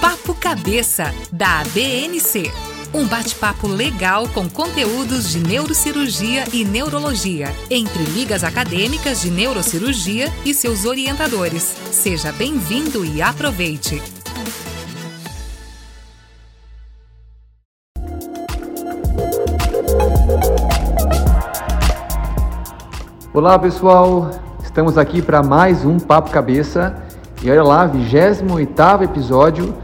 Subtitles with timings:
[0.00, 2.52] Papo Cabeça, da ABNC.
[2.94, 10.54] Um bate-papo legal com conteúdos de neurocirurgia e neurologia, entre ligas acadêmicas de neurocirurgia e
[10.54, 11.64] seus orientadores.
[11.90, 14.00] Seja bem-vindo e aproveite!
[23.34, 24.30] Olá pessoal,
[24.62, 27.08] estamos aqui para mais um Papo Cabeça
[27.42, 29.74] e olha lá, 28 episódio,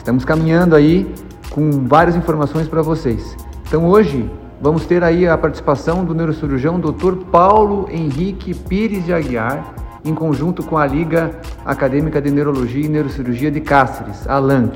[0.00, 1.12] estamos caminhando aí
[1.50, 3.36] com várias informações para vocês.
[3.68, 4.28] Então hoje
[4.60, 7.16] vamos ter aí a participação do neurocirurgião Dr.
[7.30, 11.30] Paulo Henrique Pires de Aguiar, em conjunto com a Liga
[11.66, 14.74] Acadêmica de Neurologia e Neurocirurgia de Cáceres, a LANC.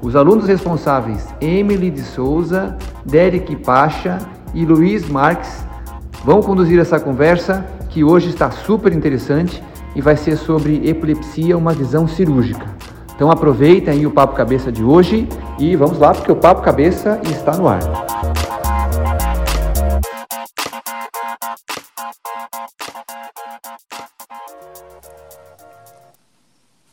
[0.00, 4.18] Os alunos responsáveis, Emily de Souza, Derek Pacha
[4.54, 5.64] e Luiz Marques,
[6.24, 9.62] vão conduzir essa conversa que hoje está super interessante
[9.96, 12.79] e vai ser sobre epilepsia, uma visão cirúrgica.
[13.20, 17.20] Então aproveitem aí o Papo Cabeça de hoje e vamos lá porque o Papo Cabeça
[17.30, 17.78] está no ar.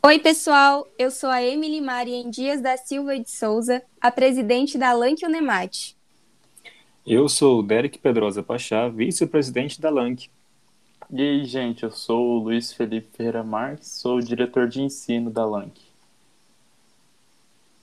[0.04, 0.86] Oi, pessoal.
[0.98, 5.96] Eu sou a Emily Maria Dias da Silva de Souza, a presidente da LANC Unemate.
[7.06, 10.28] Eu sou o Derek Pedrosa Pachá, vice-presidente da LANC.
[11.10, 15.30] E aí, gente, eu sou o Luiz Felipe Ferreira Marques, sou o diretor de ensino
[15.30, 15.87] da LANC.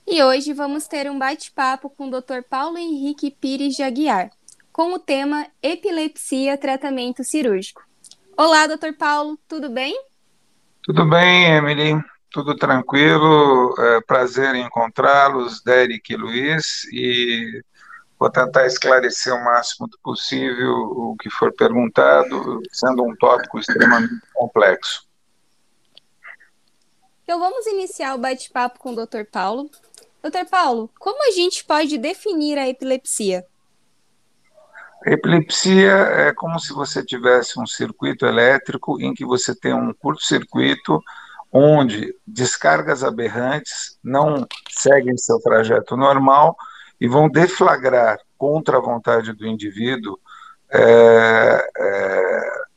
[0.07, 2.43] E hoje vamos ter um bate-papo com o Dr.
[2.47, 4.29] Paulo Henrique Pires de Aguiar,
[4.71, 7.81] com o tema Epilepsia Tratamento Cirúrgico.
[8.37, 8.93] Olá, Dr.
[8.99, 9.99] Paulo, tudo bem?
[10.83, 13.73] Tudo bem, Emily, tudo tranquilo.
[13.79, 17.63] É, prazer em encontrá-los, Derek e Luiz, e
[18.19, 25.03] vou tentar esclarecer o máximo possível o que for perguntado, sendo um tópico extremamente complexo.
[27.25, 29.25] Então vamos iniciar o bate-papo com o Dr.
[29.31, 29.67] Paulo.
[30.21, 33.43] Doutor Paulo, como a gente pode definir a epilepsia?
[35.03, 41.01] Epilepsia é como se você tivesse um circuito elétrico em que você tem um curto-circuito
[41.51, 46.55] onde descargas aberrantes não seguem seu trajeto normal
[47.01, 50.19] e vão deflagrar contra a vontade do indivíduo
[50.71, 51.67] é,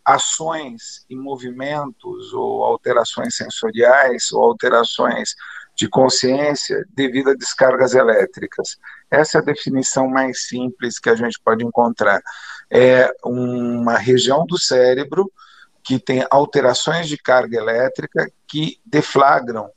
[0.08, 5.34] ações e movimentos ou alterações sensoriais ou alterações
[5.76, 8.78] de consciência devido a descargas elétricas.
[9.10, 12.22] Essa é a definição mais simples que a gente pode encontrar.
[12.70, 15.30] É uma região do cérebro
[15.84, 19.68] que tem alterações de carga elétrica que deflagram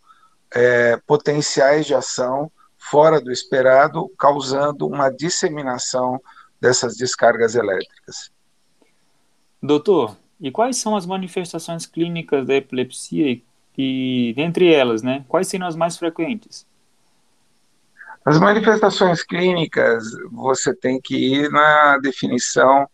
[0.54, 6.22] é, potenciais de ação fora do esperado, causando uma disseminação
[6.60, 8.32] dessas descargas elétricas.
[9.62, 13.44] Doutor, e quais são as manifestações clínicas da epilepsia e
[13.78, 16.66] e dentre elas, né, quais seriam as mais frequentes?
[18.24, 22.88] As manifestações clínicas, você tem que ir na definição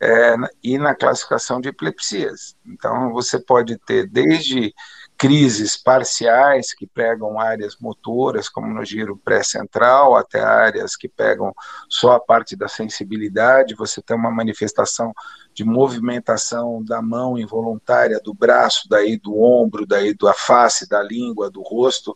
[0.00, 2.56] é, e na classificação de epilepsias.
[2.66, 4.74] Então, você pode ter desde
[5.16, 11.54] crises parciais que pegam áreas motoras, como no giro pré-central, até áreas que pegam
[11.88, 15.12] só a parte da sensibilidade, você tem uma manifestação
[15.52, 21.48] de movimentação da mão involuntária, do braço, daí do ombro, daí da face, da língua,
[21.48, 22.14] do rosto,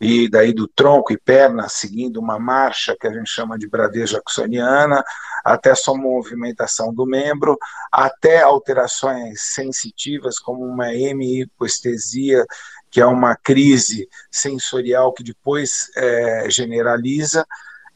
[0.00, 4.16] e daí do tronco e perna, seguindo uma marcha que a gente chama de bradeja
[4.16, 5.02] jacksoniana,
[5.44, 7.56] até só movimentação do membro,
[7.90, 12.44] até alterações sensitivas, como uma hemihipoestesia,
[12.90, 17.46] que é uma crise sensorial que depois é, generaliza,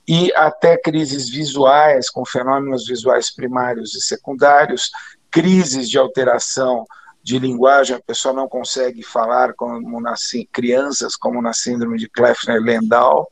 [0.09, 4.91] e até crises visuais, com fenômenos visuais primários e secundários,
[5.31, 6.85] crises de alteração
[7.23, 13.29] de linguagem, a pessoa não consegue falar como nas crianças, como na síndrome de Kleffner-Landau,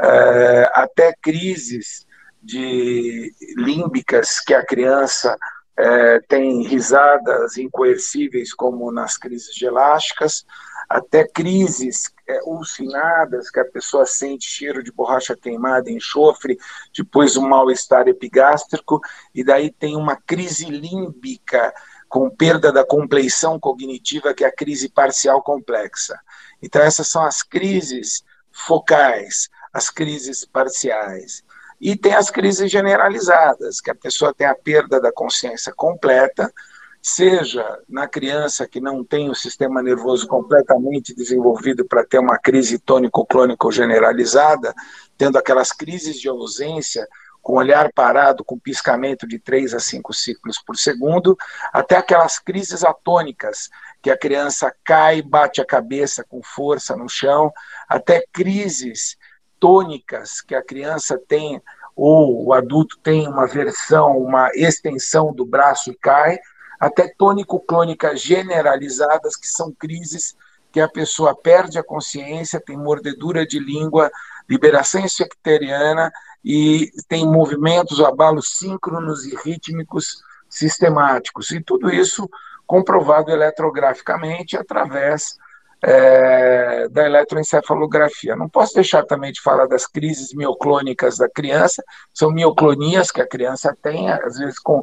[0.00, 2.06] é, até crises
[2.42, 5.36] de límbicas que a criança
[5.76, 10.44] é, tem risadas incoercíveis, como nas crises elásticas,
[10.88, 16.58] até crises é, ulcinadas, que a pessoa sente cheiro de borracha queimada, enxofre,
[16.96, 19.00] depois um mal-estar epigástrico,
[19.34, 21.72] e daí tem uma crise límbica,
[22.12, 26.20] com perda da compleição cognitiva, que é a crise parcial complexa.
[26.62, 28.22] Então, essas são as crises
[28.52, 31.42] focais, as crises parciais.
[31.80, 36.52] E tem as crises generalizadas, que a pessoa tem a perda da consciência completa,
[37.00, 42.78] seja na criança que não tem o sistema nervoso completamente desenvolvido para ter uma crise
[42.78, 44.74] tônico-clônico generalizada,
[45.16, 47.08] tendo aquelas crises de ausência
[47.42, 51.36] com olhar parado, com piscamento de 3 a 5 ciclos por segundo,
[51.72, 53.68] até aquelas crises atônicas,
[54.00, 57.52] que a criança cai, bate a cabeça com força no chão,
[57.88, 59.16] até crises
[59.58, 61.60] tônicas que a criança tem
[61.94, 66.38] ou o adulto tem uma versão, uma extensão do braço e cai,
[66.80, 70.36] até tônico-clônicas generalizadas, que são crises
[70.72, 74.10] que a pessoa perde a consciência, tem mordedura de língua,
[74.48, 76.10] liberação esfecteriana
[76.44, 81.50] e tem movimentos, abalos síncronos e rítmicos sistemáticos.
[81.50, 82.28] E tudo isso
[82.66, 85.36] comprovado eletrograficamente através
[85.82, 88.36] é, da eletroencefalografia.
[88.36, 91.82] Não posso deixar também de falar das crises mioclônicas da criança,
[92.14, 94.82] são mioclonias que a criança tem, às vezes com,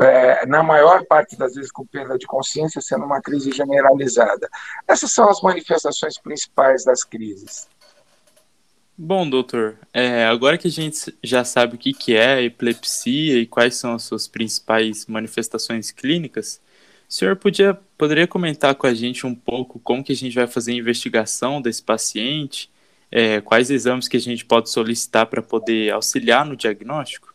[0.00, 4.48] é, na maior parte das vezes com perda de consciência, sendo uma crise generalizada.
[4.88, 7.68] Essas são as manifestações principais das crises.
[9.02, 13.38] Bom, doutor, é, agora que a gente já sabe o que, que é a epilepsia
[13.38, 16.60] e quais são as suas principais manifestações clínicas,
[17.08, 20.46] o senhor podia, poderia comentar com a gente um pouco como que a gente vai
[20.46, 22.70] fazer a investigação desse paciente,
[23.10, 27.34] é, quais exames que a gente pode solicitar para poder auxiliar no diagnóstico?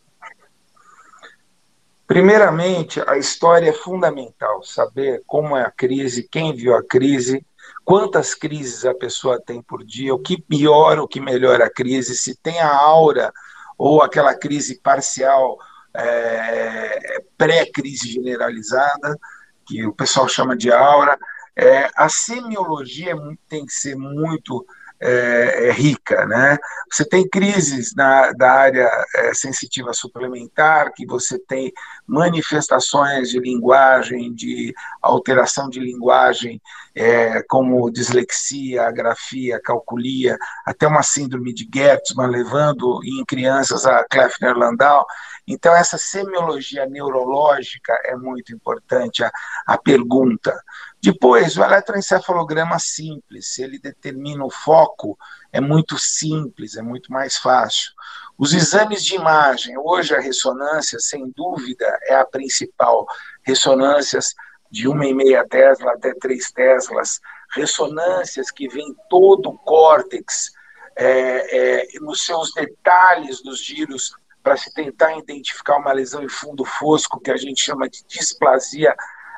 [2.06, 7.44] Primeiramente, a história é fundamental, saber como é a crise, quem viu a crise,
[7.84, 12.16] quantas crises a pessoa tem por dia, o que piora, o que melhora a crise,
[12.16, 13.32] se tem a aura
[13.78, 15.58] ou aquela crise parcial
[15.94, 19.18] é, pré-crise generalizada,
[19.66, 21.18] que o pessoal chama de aura.
[21.54, 23.14] É, a semiologia
[23.48, 24.66] tem que ser muito
[25.00, 26.56] é, é, rica, né?
[26.90, 31.72] Você tem crises na, da área é, sensitiva suplementar, que você tem
[32.06, 36.60] manifestações de linguagem, de alteração de linguagem,
[36.94, 45.06] é, como dislexia, agrafia, calculia, até uma síndrome de Gertzmann, levando em crianças a Kleffner-Landau.
[45.46, 49.30] Então, essa semiologia neurológica é muito importante, a,
[49.66, 50.52] a pergunta.
[51.00, 55.16] Depois, o eletroencefalograma simples, ele determina o foco,
[55.52, 57.92] é muito simples, é muito mais fácil.
[58.36, 63.06] Os exames de imagem, hoje a ressonância, sem dúvida, é a principal.
[63.42, 64.34] Ressonâncias
[64.70, 67.20] de 1,5 Tesla até 3 Teslas,
[67.54, 70.50] ressonâncias que vêm todo o córtex,
[70.96, 74.12] é, é, nos seus detalhes dos giros,
[74.46, 78.94] para se tentar identificar uma lesão em fundo fosco, que a gente chama de displasia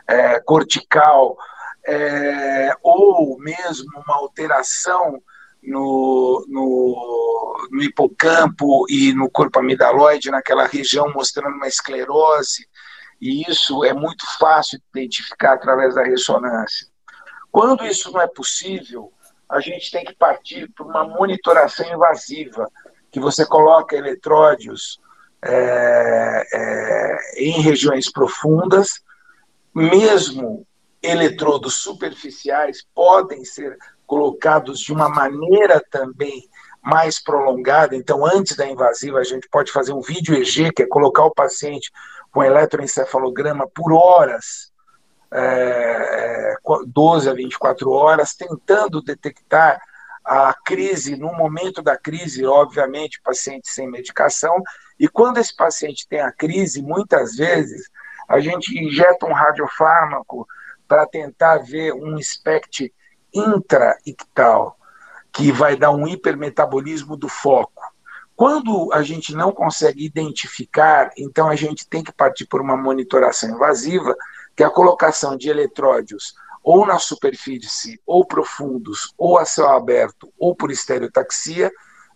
[0.07, 1.35] é, cortical,
[1.87, 5.19] é, ou mesmo uma alteração
[5.63, 12.69] no, no, no, hipocampo e no corpo amidaloide, naquela região, mostrando uma esclerose,
[13.19, 16.87] e isso é muito fácil de identificar através da ressonância.
[17.51, 19.11] Quando isso não é possível,
[19.49, 22.71] a gente tem que partir para uma monitoração invasiva,
[23.11, 25.01] que você coloca eletródios
[25.43, 29.03] é, é, em regiões profundas,
[29.75, 30.67] mesmo
[31.03, 33.77] eletrodos superficiais podem ser
[34.07, 36.49] colocados de uma maneira também
[36.83, 37.95] mais prolongada.
[37.95, 41.35] Então, antes da invasiva, a gente pode fazer um vídeo EG, que é colocar o
[41.35, 41.93] paciente
[42.33, 44.73] com eletroencefalograma por horas,
[45.33, 46.55] é,
[46.87, 49.81] 12 a 24 horas, tentando detectar
[50.29, 54.63] a crise, no momento da crise, obviamente, paciente sem medicação,
[55.01, 57.89] e quando esse paciente tem a crise, muitas vezes
[58.29, 60.47] a gente injeta um radiofármaco
[60.87, 62.93] para tentar ver um SPECT
[63.33, 64.77] intra-ictal,
[65.33, 67.83] que vai dar um hipermetabolismo do foco.
[68.37, 73.49] Quando a gente não consegue identificar, então a gente tem que partir por uma monitoração
[73.49, 74.15] invasiva,
[74.55, 80.33] que é a colocação de eletródios ou na superfície, ou profundos, ou a céu aberto,
[80.39, 81.71] ou por estereotaxia,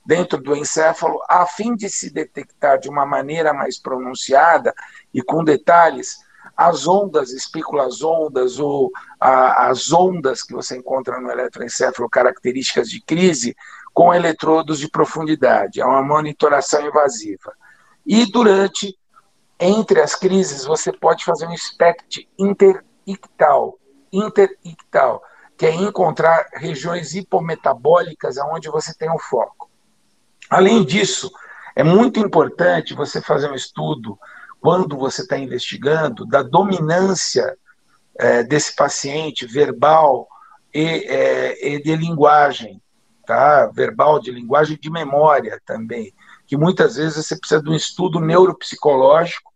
[0.05, 4.75] dentro do encéfalo, a fim de se detectar de uma maneira mais pronunciada
[5.15, 6.19] e com detalhes
[6.57, 13.01] as ondas, espículas ondas ou a, as ondas que você encontra no eletroencefalo, características de
[13.01, 13.57] crise,
[13.95, 15.81] com eletrodos de profundidade.
[15.81, 17.53] É uma monitoração invasiva.
[18.07, 18.97] E durante,
[19.59, 23.79] entre as crises, você pode fazer um SPECT interictal,
[24.13, 25.23] interictal,
[25.57, 29.71] que é encontrar regiões hipometabólicas onde você tem um foco.
[30.51, 31.31] Além disso,
[31.75, 34.19] é muito importante você fazer um estudo
[34.61, 37.57] quando você está investigando, da dominância
[38.19, 40.29] é, desse paciente verbal
[40.73, 42.81] e, é, e, de linguagem,
[43.27, 43.67] tá?
[43.67, 46.15] Verbal, de linguagem, de memória também,
[46.47, 49.51] que muitas vezes você precisa de um estudo neuropsicológico,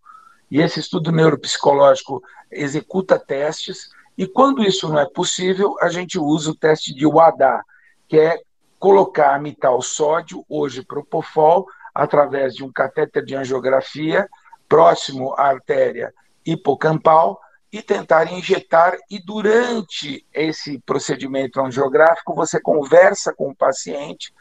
[0.51, 6.51] e esse estudo neuropsicológico executa testes, e quando isso não é possível, a gente usa
[6.51, 7.63] o teste de WADA,
[8.09, 8.41] que é
[8.79, 14.29] colocar mital sódio, hoje propofol, através de um catéter de angiografia,
[14.69, 16.13] próximo à artéria
[16.45, 17.41] hipocampal
[17.73, 18.97] e tentar injetar.
[19.11, 24.33] E durante esse procedimento angiográfico, você conversa com o paciente.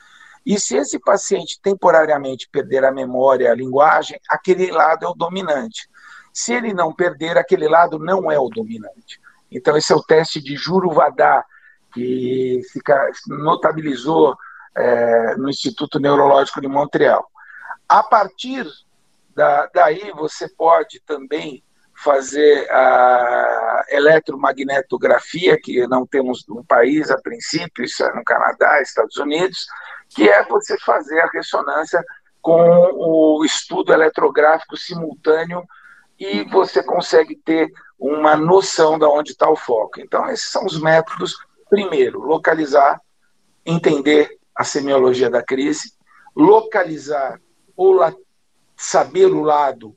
[0.46, 5.90] E se esse paciente temporariamente perder a memória, a linguagem, aquele lado é o dominante.
[6.32, 9.20] Se ele não perder, aquele lado não é o dominante.
[9.52, 11.44] Então, esse é o teste de Juruvadá,
[11.94, 14.36] que fica, notabilizou
[14.76, 17.30] é, no Instituto Neurológico de Montreal.
[17.88, 18.68] A partir
[19.34, 21.64] da, daí, você pode também
[21.96, 29.16] fazer a eletromagnetografia, que não temos no país a princípio, isso é no Canadá, Estados
[29.18, 29.66] Unidos,
[30.10, 32.04] que é você fazer a ressonância
[32.42, 32.60] com
[32.94, 35.64] o estudo eletrográfico simultâneo
[36.20, 40.00] e você consegue ter uma noção de onde está o foco.
[40.00, 41.36] Então, esses são os métodos.
[41.70, 43.00] Primeiro, localizar,
[43.66, 45.94] entender a semiologia da crise,
[46.36, 47.40] localizar
[47.76, 48.00] ou
[48.76, 49.96] saber o lado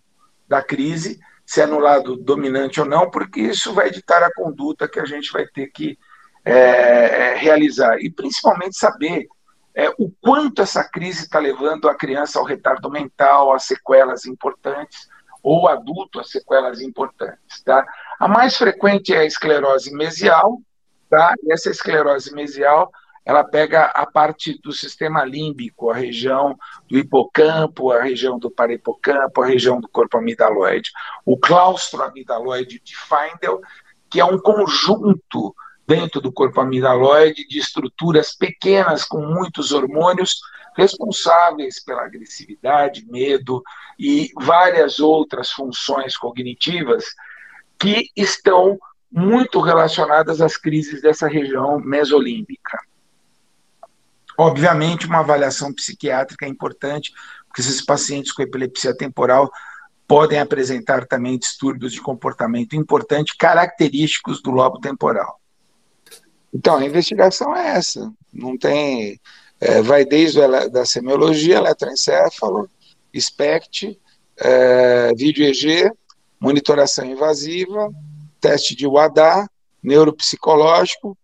[0.49, 4.89] da crise, se é no lado dominante ou não, porque isso vai ditar a conduta
[4.89, 5.99] que a gente vai ter que
[6.45, 7.99] é, é realizar.
[8.01, 9.29] E principalmente saber
[9.75, 15.09] é, o quanto essa crise está levando a criança ao retardo mental, a sequelas importantes,
[15.43, 17.63] ou adulto a sequelas importantes.
[17.65, 17.87] Tá?
[18.19, 20.61] A mais frequente é a esclerose mesial,
[21.09, 21.35] tá?
[21.43, 22.91] e essa esclerose mesial
[23.29, 26.57] ela pega a parte do sistema límbico, a região
[26.89, 30.91] do hipocampo, a região do parahipocampo, a região do corpo amidaloide.
[31.27, 33.61] O claustro amidaloide de Feindel,
[34.09, 35.55] que é um conjunto
[35.87, 40.41] dentro do corpo amidaloide de estruturas pequenas com muitos hormônios
[40.79, 43.61] responsáveis pela agressividade, medo
[43.99, 47.05] e várias outras funções cognitivas
[47.77, 48.79] que estão
[49.11, 52.79] muito relacionadas às crises dessa região mesolímbica.
[54.39, 57.13] Obviamente, uma avaliação psiquiátrica é importante,
[57.49, 59.51] porque esses pacientes com epilepsia temporal
[60.07, 65.41] podem apresentar também distúrbios de comportamento importante característicos do lobo temporal.
[66.55, 68.13] Então, a investigação é essa.
[68.33, 69.21] Não tem.
[69.61, 72.71] É, vai desde a da semiologia, eletroencefalo,
[73.15, 73.99] SPECT,
[74.37, 75.91] é, vídeo EG,
[76.41, 77.91] monitoração invasiva,
[78.41, 79.49] teste de WADA,
[79.83, 81.17] neuropsicológico,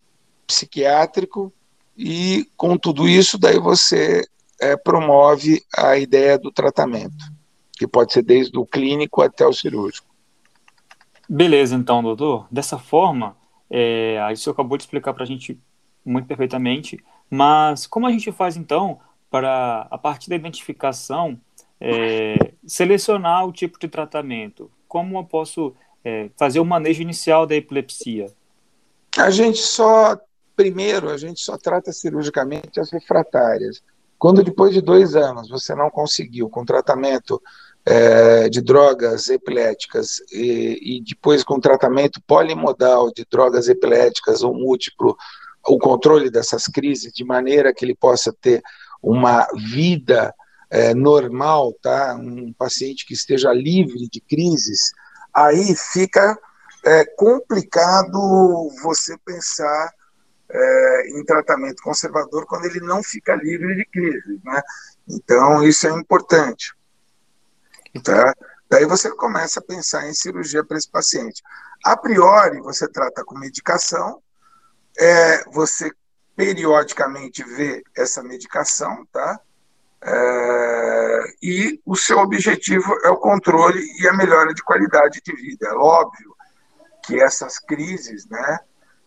[0.46, 1.52] psiquiátrico,
[1.96, 4.26] e com tudo isso, daí você
[4.60, 7.24] é, promove a ideia do tratamento,
[7.72, 10.08] que pode ser desde o clínico até o cirúrgico.
[11.28, 12.46] Beleza, então, doutor.
[12.50, 13.36] Dessa forma,
[13.70, 15.58] é, aí o senhor acabou de explicar para a gente
[16.04, 18.98] muito perfeitamente, mas como a gente faz então
[19.30, 21.40] para, a partir da identificação,
[21.80, 24.70] é, selecionar o tipo de tratamento?
[24.86, 28.32] Como eu posso é, fazer o manejo inicial da epilepsia?
[29.16, 30.18] A gente só
[30.56, 33.82] Primeiro, a gente só trata cirurgicamente as refratárias.
[34.18, 37.42] Quando depois de dois anos você não conseguiu com tratamento
[37.84, 45.16] é, de drogas epiléticas e, e, depois com tratamento polimodal de drogas epiléticas ou múltiplo,
[45.66, 48.62] o controle dessas crises de maneira que ele possa ter
[49.02, 50.34] uma vida
[50.70, 52.14] é, normal, tá?
[52.14, 54.92] Um paciente que esteja livre de crises,
[55.32, 56.38] aí fica
[56.84, 59.92] é, complicado você pensar
[60.50, 64.62] é, em tratamento conservador quando ele não fica livre de crise, né?
[65.08, 66.74] Então, isso é importante.
[68.02, 68.34] Tá?
[68.68, 71.42] Daí você começa a pensar em cirurgia para esse paciente.
[71.84, 74.20] A priori, você trata com medicação,
[74.98, 75.90] é, você
[76.36, 79.40] periodicamente vê essa medicação, tá?
[80.02, 85.68] É, e o seu objetivo é o controle e a melhora de qualidade de vida.
[85.68, 86.34] É óbvio
[87.04, 88.58] que essas crises, né,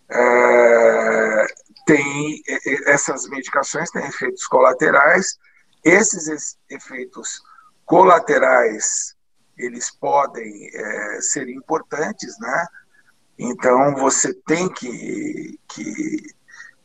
[0.10, 1.46] é,
[1.86, 2.42] tem
[2.86, 5.38] essas medicações têm efeitos colaterais.
[5.84, 7.42] Esses efeitos
[7.86, 9.16] colaterais
[9.58, 12.68] eles podem é, ser importantes, né?
[13.38, 16.34] Então você tem que, que,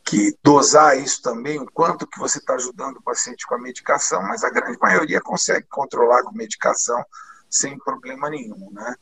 [0.04, 4.22] que dosar isso também, o quanto que você está ajudando o paciente com a medicação,
[4.22, 7.02] mas a grande maioria consegue controlar com medicação
[7.48, 8.94] sem problema nenhum, né?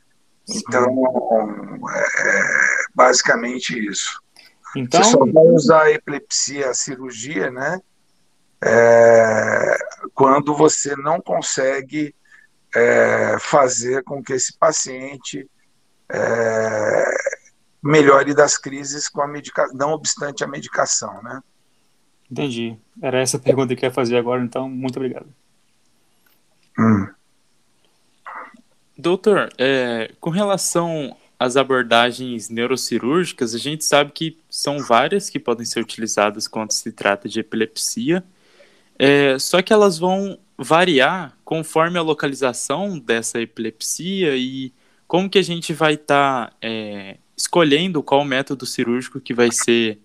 [0.49, 0.85] Então,
[1.99, 4.21] é basicamente isso.
[4.77, 7.81] Então, Você só vai usar a epilepsia, a cirurgia, né?
[8.63, 9.77] É,
[10.15, 12.15] quando você não consegue
[12.75, 15.49] é, fazer com que esse paciente
[16.13, 17.05] é,
[17.83, 21.43] melhore das crises com a medicação, não obstante a medicação, né?
[22.31, 22.77] Entendi.
[23.03, 25.27] Era essa a pergunta que eu ia fazer agora, então, muito obrigado.
[26.79, 27.09] Hum.
[28.97, 35.65] Doutor, é, com relação às abordagens neurocirúrgicas, a gente sabe que são várias que podem
[35.65, 38.23] ser utilizadas quando se trata de epilepsia,
[38.99, 44.73] é, só que elas vão variar conforme a localização dessa epilepsia e
[45.09, 49.99] como que a gente vai estar tá, é, escolhendo qual método cirúrgico que vai ser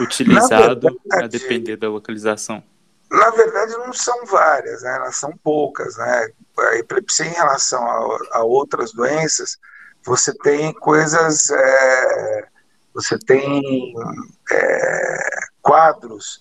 [0.00, 2.62] utilizado verdade, a depender da localização?
[3.10, 4.96] Na verdade, não são várias, né?
[4.96, 5.96] elas são poucas.
[5.96, 6.28] Né?
[6.58, 9.56] A epilepsia, em relação a, a outras doenças,
[10.04, 12.44] você tem coisas, é,
[12.92, 13.94] você tem
[14.50, 15.18] é,
[15.62, 16.40] quadros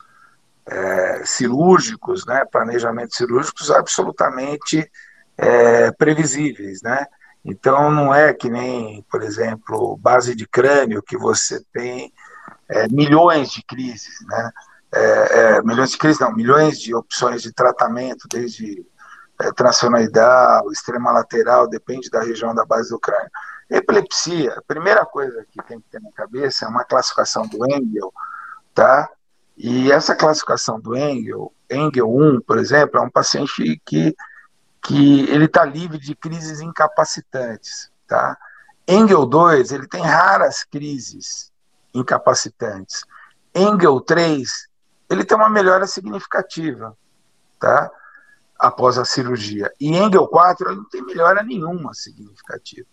[0.66, 4.90] é, cirúrgicos, né, planejamentos cirúrgicos absolutamente
[5.38, 7.06] é, previsíveis, né?
[7.44, 12.14] Então não é que nem, por exemplo, base de crânio que você tem
[12.68, 14.52] é, milhões de crises, né?
[14.92, 18.84] É, é, milhões de crises, não, milhões de opções de tratamento, desde
[19.40, 19.52] é,
[20.72, 23.30] extrema lateral, depende da região da base do crânio.
[23.70, 28.12] Epilepsia, a primeira coisa que tem que ter na cabeça é uma classificação do Engel,
[28.74, 29.08] tá?
[29.56, 34.16] E essa classificação do Engel, Engel 1, por exemplo, é um paciente que,
[34.82, 38.38] que ele está livre de crises incapacitantes, tá?
[38.88, 41.52] Engel 2, ele tem raras crises
[41.94, 43.04] incapacitantes.
[43.54, 44.68] Engel 3,
[45.10, 46.98] ele tem uma melhora significativa,
[47.60, 47.92] tá?
[48.58, 49.72] Após a cirurgia.
[49.80, 52.88] E Engel 4, ele não tem melhora nenhuma significativa.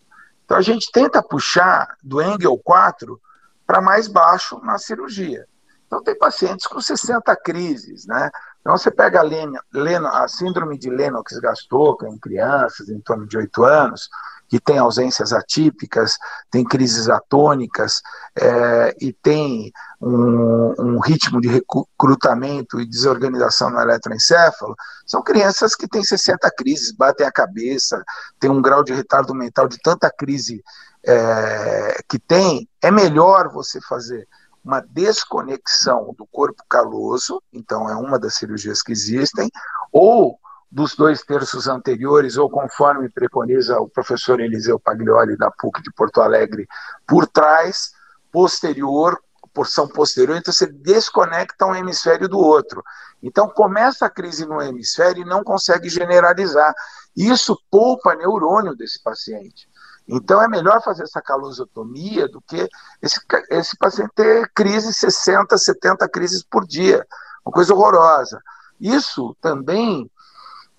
[0.45, 3.21] Então a gente tenta puxar do Engel 4
[3.67, 5.47] para mais baixo na cirurgia.
[5.87, 8.31] Então, tem pacientes com 60 crises, né?
[8.67, 14.09] Então, você pega a, a síndrome de Lennox-Gastaut em crianças em torno de 8 anos,
[14.49, 16.17] que tem ausências atípicas,
[16.51, 18.03] tem crises atônicas
[18.37, 19.71] é, e tem
[20.01, 24.75] um, um, ritmo de recrutamento e desorganização no eletroencéfalo,
[25.07, 28.03] são crianças que têm 60 crises, batem a cabeça,
[28.41, 30.61] tem um grau de retardo mental de tanta crise
[31.07, 34.27] é, que tem, é melhor você fazer
[34.67, 39.49] uma desconexão do corpo caloso, então é uma das cirurgias que existem,
[39.93, 40.37] ou
[40.69, 46.21] dos dois terços anteriores, ou conforme preconiza o professor Eliseu Paglioli da PUC de Porto
[46.21, 46.67] Alegre,
[47.07, 47.93] por trás,
[48.33, 49.17] posterior,
[49.55, 52.83] porção posterior, então você desconecta um hemisfério do outro.
[53.23, 56.75] Então começa a crise no hemisfério e não consegue generalizar.
[57.17, 59.69] Isso poupa neurônio desse paciente.
[60.09, 62.69] Então é melhor fazer essa calosotomia do que
[63.03, 67.05] esse, esse paciente ter crise 60, 70 crises por dia.
[67.45, 68.41] Uma coisa horrorosa.
[68.81, 70.11] Isso também,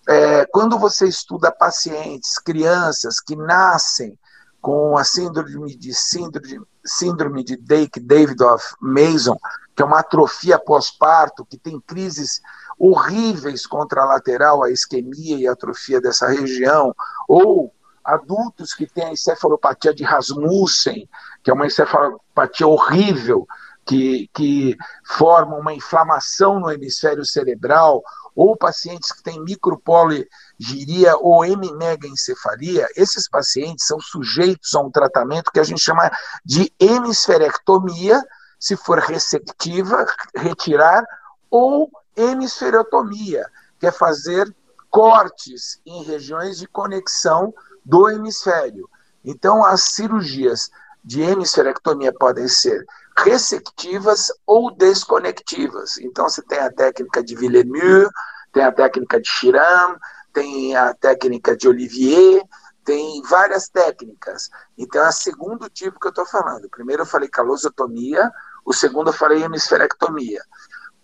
[0.07, 4.17] é, quando você estuda pacientes, crianças que nascem
[4.61, 9.37] com a síndrome de síndrome, síndrome de Dake Davidoff Mason,
[9.75, 12.41] que é uma atrofia pós-parto, que tem crises
[12.79, 16.95] horríveis contralateral, a isquemia e a atrofia dessa região,
[17.27, 17.73] ou
[18.07, 21.09] adultos que têm a encefalopatia de Rasmussen,
[21.43, 23.45] que é uma encefalopatia horrível,
[23.85, 28.01] que, que forma uma inflamação no hemisfério cerebral,
[28.35, 35.59] ou pacientes que têm micropoligiria ou hemimegaencefalia, esses pacientes são sujeitos a um tratamento que
[35.59, 36.09] a gente chama
[36.45, 38.21] de hemisferectomia,
[38.59, 41.03] se for receptiva, retirar,
[41.49, 43.45] ou hemisferotomia,
[43.79, 44.53] que é fazer
[44.89, 47.53] cortes em regiões de conexão
[47.87, 48.89] do hemisfério.
[49.23, 50.69] Então, as cirurgias
[51.03, 52.85] de hemisferectomia podem ser
[53.17, 55.97] receptivas ou desconectivas.
[55.97, 58.09] Então, você tem a técnica de Villemur,
[58.51, 59.97] tem a técnica de Chiram,
[60.33, 62.43] tem a técnica de Olivier,
[62.83, 64.49] tem várias técnicas.
[64.77, 66.69] Então, é o segundo tipo que eu estou falando.
[66.69, 68.29] Primeiro eu falei calosotomia,
[68.65, 70.43] o segundo eu falei hemisferectomia.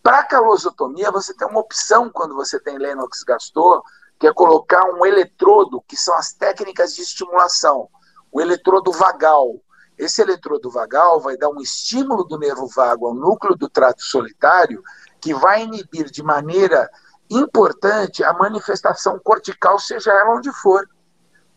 [0.01, 3.83] Para calosotomia, você tem uma opção quando você tem Lennox-Gastaut,
[4.23, 7.89] que é colocar um eletrodo, que são as técnicas de estimulação,
[8.31, 9.55] o eletrodo vagal.
[9.97, 14.81] Esse eletrodo vagal vai dar um estímulo do nervo vago ao núcleo do trato solitário,
[15.19, 16.89] que vai inibir de maneira
[17.29, 20.87] importante a manifestação cortical, seja ela onde for.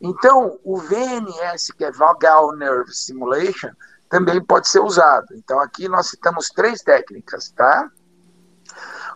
[0.01, 3.71] Então, o VNS, que é Vagal Nerve Stimulation,
[4.09, 5.29] também pode ser usado.
[5.37, 7.89] Então, aqui nós citamos três técnicas, tá?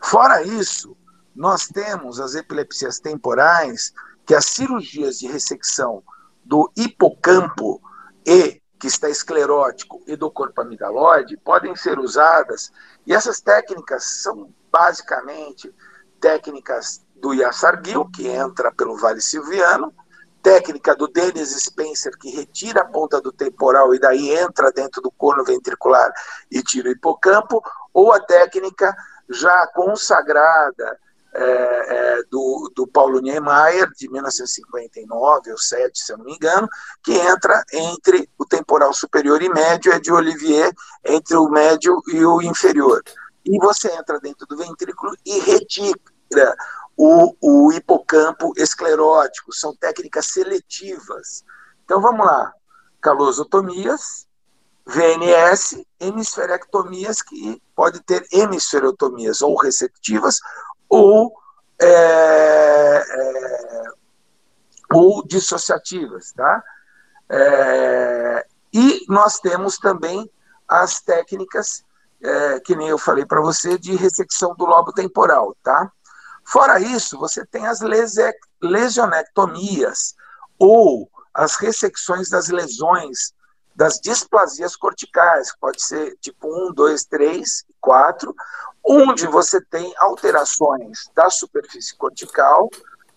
[0.01, 0.97] Fora isso,
[1.35, 3.93] nós temos as epilepsias temporais,
[4.27, 6.03] que as cirurgias de ressecção
[6.45, 7.81] do hipocampo
[8.27, 12.73] e que está esclerótico e do corpo amigaloide podem ser usadas,
[13.07, 15.73] e essas técnicas são basicamente
[16.21, 19.93] técnicas do Yassarguil, que entra pelo Vale Silviano,
[20.43, 25.11] técnica do Dennis Spencer, que retira a ponta do temporal e daí entra dentro do
[25.11, 26.11] corno ventricular
[26.51, 27.63] e tira o hipocampo,
[27.93, 28.95] ou a técnica
[29.29, 30.99] já consagrada
[31.33, 36.69] é, é, do, do Paulo Niemeyer, de 1959 ou 7, se eu não me engano,
[37.03, 40.73] que entra entre o temporal superior e médio, é de Olivier,
[41.05, 43.03] entre o médio e o inferior.
[43.45, 46.57] E você entra dentro do ventrículo e retira
[46.97, 51.45] o, o hipocampo esclerótico, são técnicas seletivas.
[51.85, 52.53] Então vamos lá.
[53.01, 54.27] calosotomias,
[54.87, 60.41] VNS, hemisferectomias, que pode ter hemisferotomias ou receptivas
[60.91, 61.33] ou,
[61.81, 63.85] é, é,
[64.93, 66.63] ou dissociativas, tá?
[67.29, 70.29] É, e nós temos também
[70.69, 71.85] as técnicas,
[72.23, 75.91] é, que nem eu falei para você, de ressecção do lobo temporal, tá?
[76.45, 77.79] Fora isso, você tem as
[78.61, 80.17] lesionectomias,
[80.59, 83.33] ou as ressecções das lesões
[83.75, 88.35] das displasias corticais, pode ser tipo 1, 2, 3, 4,
[88.85, 92.69] onde você tem alterações da superfície cortical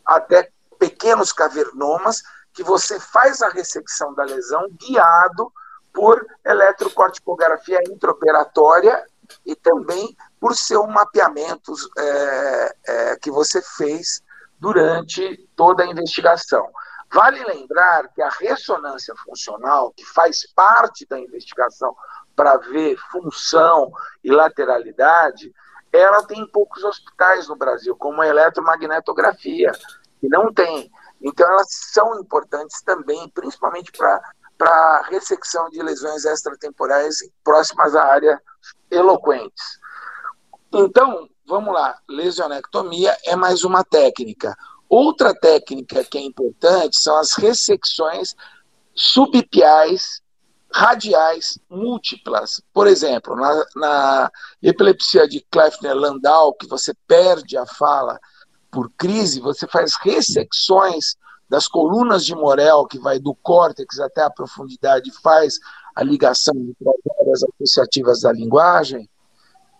[0.06, 2.22] até pequenos cavernomas
[2.54, 5.52] que você faz a ressecção da lesão guiado
[5.94, 9.06] por eletrocorticografia intraoperatória
[9.46, 14.22] e também por seu mapeamento é, é, que você fez
[14.60, 16.70] durante toda a investigação.
[17.12, 21.96] Vale lembrar que a ressonância funcional, que faz parte da investigação
[22.36, 23.92] para ver função
[24.24, 25.54] e lateralidade,
[25.92, 29.72] ela tem poucos hospitais no Brasil, como a eletromagnetografia,
[30.20, 30.92] que não tem.
[31.22, 38.42] Então, elas são importantes também, principalmente para ressecção de lesões extratemporais próximas à área
[38.90, 39.80] eloquentes.
[40.74, 44.56] Então, vamos lá, lesionectomia é mais uma técnica.
[44.90, 48.36] Outra técnica que é importante são as ressecções
[48.96, 50.23] subpiais
[50.74, 52.62] radiais múltiplas.
[52.74, 54.32] Por exemplo, na, na
[54.62, 58.20] epilepsia de Kleffner-Landau, que você perde a fala
[58.72, 61.16] por crise, você faz ressecções
[61.48, 65.60] das colunas de Morel, que vai do córtex até a profundidade, faz
[65.96, 69.08] a ligação entre as áreas associativas da linguagem.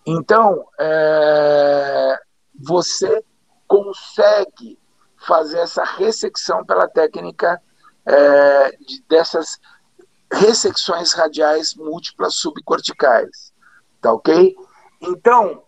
[0.06, 2.18] Então, é,
[2.54, 3.24] você
[3.66, 4.78] consegue
[5.16, 7.60] fazer essa ressecção pela técnica
[8.06, 9.58] é, de, dessas
[10.32, 13.52] ressecções radiais múltiplas subcorticais.
[14.00, 14.54] Tá ok?
[15.00, 15.62] Então,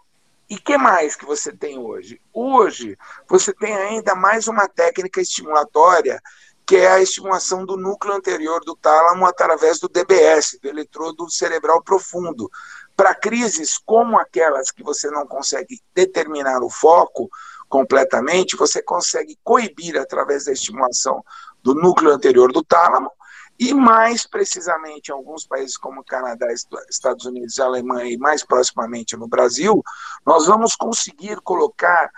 [0.48, 2.20] e que mais que você tem hoje?
[2.32, 2.96] Hoje,
[3.28, 6.20] você tem ainda mais uma técnica estimulatória,
[6.66, 11.82] que é a estimulação do núcleo anterior do tálamo através do DBS, do eletrodo cerebral
[11.82, 12.50] profundo.
[12.96, 17.28] Para crises como aquelas que você não consegue determinar o foco,
[17.68, 21.24] completamente, você consegue coibir através da estimulação
[21.62, 23.10] do núcleo anterior do tálamo,
[23.58, 26.46] e mais precisamente em alguns países como Canadá,
[26.90, 29.82] Estados Unidos Alemanha, e mais proximamente no Brasil,
[30.24, 32.10] nós vamos conseguir colocar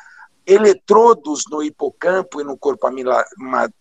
[0.48, 2.88] eletrodos no hipocampo e no corpo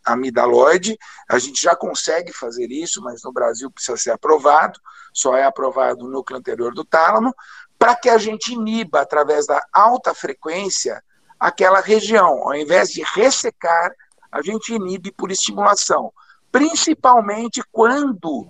[0.06, 0.98] amidaloide.
[1.30, 4.78] A gente já consegue fazer isso, mas no Brasil precisa ser aprovado,
[5.13, 7.34] só é aprovado no núcleo anterior do tálamo,
[7.80, 11.02] para que a gente iniba, através da alta frequência,
[11.39, 12.43] aquela região.
[12.43, 13.91] Ao invés de ressecar,
[14.30, 16.12] a gente inibe por estimulação,
[16.58, 18.50] principalmente quando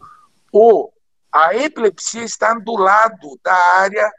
[0.49, 0.89] o,
[1.29, 4.09] a epilepsia está do lado da área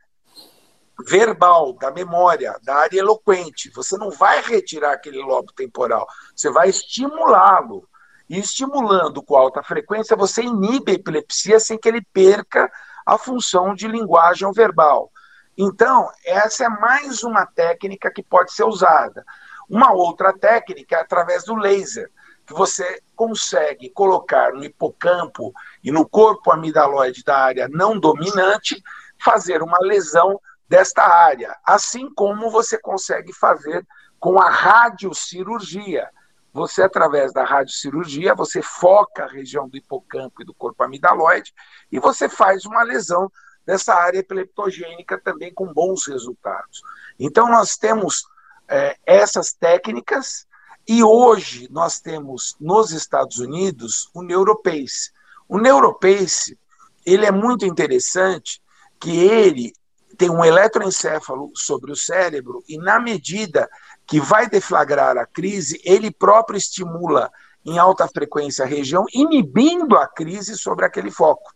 [1.07, 3.71] verbal, da memória, da área eloquente.
[3.71, 7.89] Você não vai retirar aquele lobo temporal, você vai estimulá-lo.
[8.29, 12.71] E estimulando com alta frequência, você inibe a epilepsia sem que ele perca
[13.07, 15.11] a função de linguagem verbal.
[15.57, 19.25] Então, essa é mais uma técnica que pode ser usada.
[19.67, 22.11] Uma outra técnica é através do laser,
[22.49, 25.53] que você consegue colocar no hipocampo
[25.85, 28.83] e no corpo amidaloide da área não dominante,
[29.23, 33.87] fazer uma lesão desta área, assim como você consegue fazer
[34.19, 36.09] com a radiocirurgia.
[36.51, 41.53] Você, através da radiocirurgia, você foca a região do hipocampo e do corpo amidaloide
[41.93, 43.31] e você faz uma lesão
[43.67, 46.81] dessa área epileptogênica também com bons resultados.
[47.19, 48.25] Então, nós temos
[48.67, 50.48] é, essas técnicas
[50.89, 55.13] e hoje nós temos nos Estados Unidos o Neuropace.
[55.47, 56.59] O Neuropace,
[57.05, 58.63] ele é muito interessante
[58.99, 59.75] que ele
[60.17, 63.69] tem um eletroencefalo sobre o cérebro e na medida
[64.07, 67.31] que vai deflagrar a crise, ele próprio estimula
[67.65, 71.53] em alta frequência a região, inibindo a crise sobre aquele foco.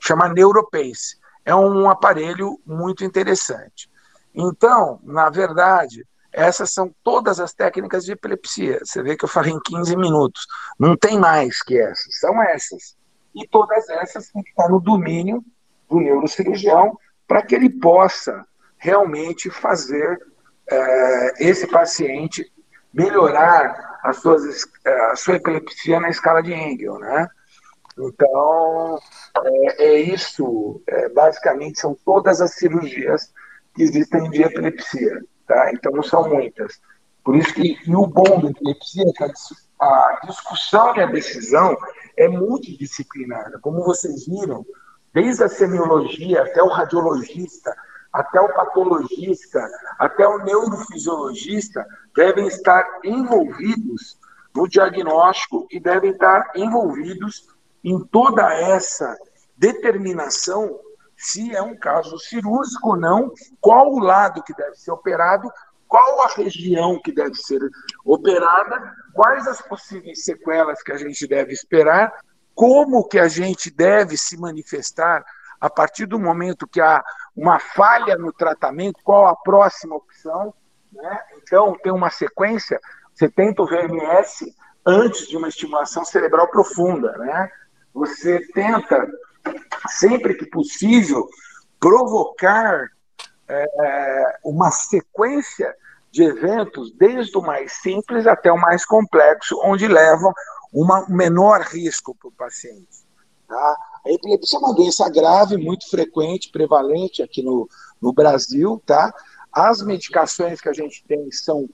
[0.00, 3.88] Chama Neuropace é um aparelho muito interessante.
[4.34, 8.80] Então, na verdade, essas são todas as técnicas de epilepsia.
[8.84, 10.46] Você vê que eu falei em 15 minutos.
[10.78, 12.96] Não tem mais que essas, são essas.
[13.34, 15.44] E todas essas têm que estar no domínio
[15.88, 18.44] do neurocirurgião para que ele possa
[18.76, 20.18] realmente fazer
[20.68, 22.50] é, esse paciente
[22.92, 27.28] melhorar as suas, a sua epilepsia na escala de Engel, né?
[27.98, 28.98] Então,
[29.44, 30.82] é, é isso.
[30.86, 33.32] É, basicamente, são todas as cirurgias
[33.74, 35.20] que existem de epilepsia.
[35.50, 35.72] Tá?
[35.72, 36.80] Então, não são muitas.
[37.24, 39.24] Por isso que e o bom da epilepsia é que
[39.80, 41.76] a discussão e a decisão
[42.16, 43.50] é multidisciplinar.
[43.60, 44.64] Como vocês viram,
[45.12, 47.74] desde a semiologia até o radiologista,
[48.12, 51.84] até o patologista, até o neurofisiologista
[52.14, 54.16] devem estar envolvidos
[54.54, 57.48] no diagnóstico e devem estar envolvidos
[57.82, 59.18] em toda essa
[59.56, 60.78] determinação
[61.20, 63.30] se é um caso cirúrgico ou não,
[63.60, 65.50] qual o lado que deve ser operado,
[65.86, 67.60] qual a região que deve ser
[68.04, 72.10] operada, quais as possíveis sequelas que a gente deve esperar,
[72.54, 75.22] como que a gente deve se manifestar
[75.60, 77.04] a partir do momento que há
[77.36, 80.54] uma falha no tratamento, qual a próxima opção.
[80.90, 81.20] Né?
[81.36, 82.80] Então, tem uma sequência,
[83.14, 84.54] você tenta o VMS
[84.86, 87.12] antes de uma estimulação cerebral profunda.
[87.18, 87.50] Né?
[87.92, 89.06] Você tenta,
[89.88, 91.28] sempre que possível,
[91.78, 92.88] provocar
[93.48, 95.74] é, uma sequência
[96.10, 100.32] de eventos, desde o mais simples até o mais complexo, onde levam
[100.72, 103.04] um menor risco para o paciente.
[103.48, 103.76] Tá?
[104.06, 107.68] A epilepsia é uma doença grave, muito frequente, prevalente aqui no,
[108.00, 108.80] no Brasil.
[108.86, 109.12] Tá?
[109.52, 111.68] As medicações que a gente tem são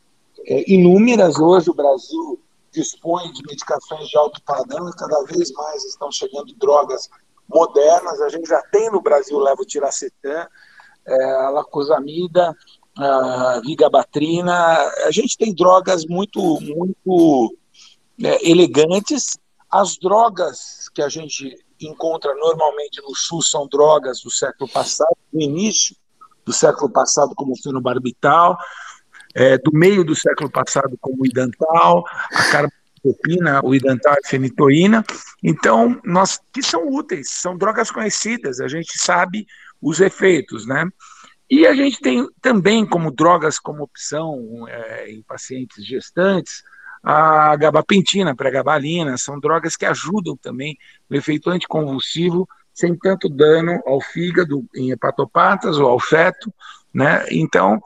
[0.46, 1.38] é, inúmeras.
[1.38, 2.40] Hoje o Brasil
[2.72, 7.08] dispõe de medicações de alto padrão e cada vez mais estão chegando drogas
[7.48, 8.20] modernas.
[8.20, 10.46] A gente já tem no Brasil levotiroxetan,
[11.06, 11.16] é,
[11.50, 12.54] lacosamida,
[12.96, 14.78] a vigabatrina.
[15.06, 17.56] A gente tem drogas muito, muito
[18.22, 19.36] é, elegantes.
[19.70, 25.40] As drogas que a gente encontra normalmente no SUS são drogas do século passado, do
[25.40, 25.94] início
[26.46, 28.56] do século passado, como o fenobarbital,
[29.34, 32.50] é, do meio do século passado, como o idantal, a
[33.06, 35.04] carbamazepina, o idantal e a fenitoína.
[35.42, 39.46] Então, nós que são úteis, são drogas conhecidas, a gente sabe
[39.80, 40.88] os efeitos, né?
[41.48, 46.62] E a gente tem também como drogas como opção é, em pacientes gestantes
[47.08, 50.76] a gabapentina, pregabalina, são drogas que ajudam também
[51.08, 56.52] no efeito anticonvulsivo, sem tanto dano ao fígado em hepatopatas ou ao feto,
[56.92, 57.24] né?
[57.30, 57.80] Então,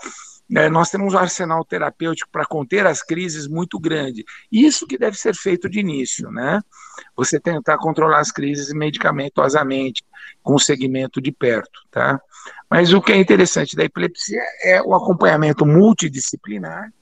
[0.70, 4.24] nós temos um arsenal terapêutico para conter as crises muito grande.
[4.50, 6.60] Isso que deve ser feito de início, né?
[7.16, 10.04] Você tentar controlar as crises medicamentosamente,
[10.42, 12.20] com o segmento de perto, tá?
[12.68, 16.92] Mas o que é interessante da epilepsia é o acompanhamento multidisciplinar,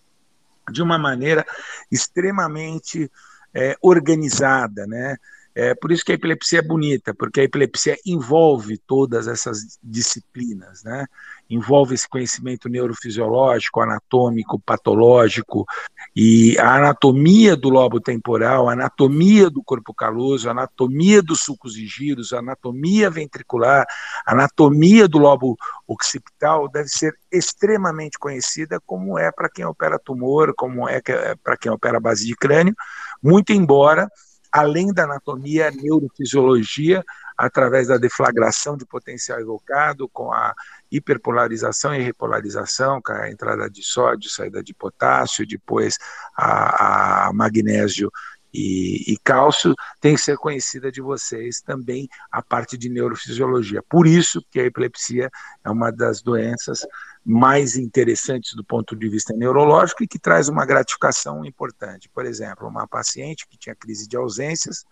[0.71, 1.47] de uma maneira
[1.91, 3.11] extremamente
[3.55, 5.17] é, organizada, né?
[5.61, 10.85] É por isso que a epilepsia é bonita, porque a epilepsia envolve todas essas disciplinas,
[10.85, 11.05] né?
[11.51, 15.67] Envolve esse conhecimento neurofisiológico, anatômico, patológico,
[16.15, 21.77] e a anatomia do lobo temporal, a anatomia do corpo caloso, a anatomia dos sulcos
[21.77, 23.85] e giros, a anatomia ventricular,
[24.25, 25.57] a anatomia do lobo
[25.89, 31.57] occipital deve ser extremamente conhecida, como é para quem opera tumor, como é, é para
[31.57, 32.77] quem opera base de crânio,
[33.21, 34.09] muito embora
[34.53, 37.05] além da anatomia, neurofisiologia,
[37.37, 40.55] através da deflagração de potencial evocado, com a
[40.91, 45.97] hiperpolarização e repolarização, com a entrada de sódio, saída de potássio, depois
[46.37, 48.11] a, a magnésio
[48.53, 53.83] e, e, cálcio, tem que ser conhecida de vocês também a parte de neurofisiologia.
[53.89, 55.31] Por isso que a epilepsia
[55.65, 56.87] é uma das doenças
[57.31, 62.09] mais interessantes do ponto de vista neurológico e que traz uma gratificação importante.
[62.09, 64.87] Por exemplo, uma paciente que tinha crise de ausências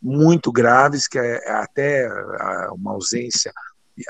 [0.00, 2.06] muito graves, que é até
[2.72, 3.50] uma ausência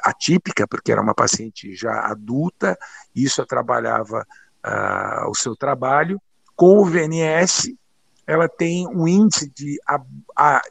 [0.03, 2.77] atípica, porque era uma paciente já adulta,
[3.15, 4.27] isso trabalhava
[4.67, 6.21] uh, o seu trabalho.
[6.57, 7.73] Com o VNS,
[8.27, 9.79] ela tem um índice de,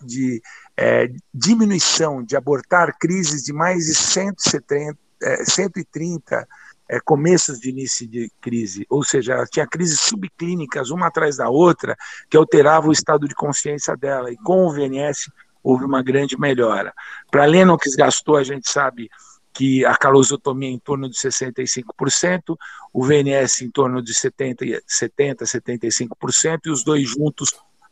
[0.02, 0.42] de
[0.76, 6.46] é, diminuição de abortar crises de mais de 170, é, 130
[6.90, 11.96] é, começos de início de crise, ou seja, tinha crises subclínicas uma atrás da outra
[12.30, 15.32] que alteravam o estado de consciência dela, e com o VNS
[15.64, 16.92] houve uma grande melhora.
[17.30, 19.10] Para Lennox gastou, a gente sabe
[19.54, 22.58] que a calosotomia em torno de 65%,
[22.92, 27.50] o VNS em torno de 70%, 70 75%, e os dois juntos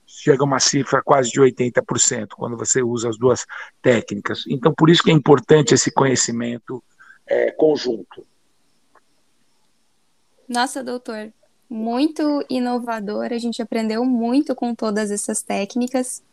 [0.07, 3.45] chega a uma cifra quase de 80%, quando você usa as duas
[3.81, 4.43] técnicas.
[4.47, 6.83] Então, por isso que é importante esse conhecimento
[7.27, 8.25] é, conjunto.
[10.47, 11.31] Nossa, doutor,
[11.69, 13.27] muito inovador.
[13.31, 16.23] A gente aprendeu muito com todas essas técnicas.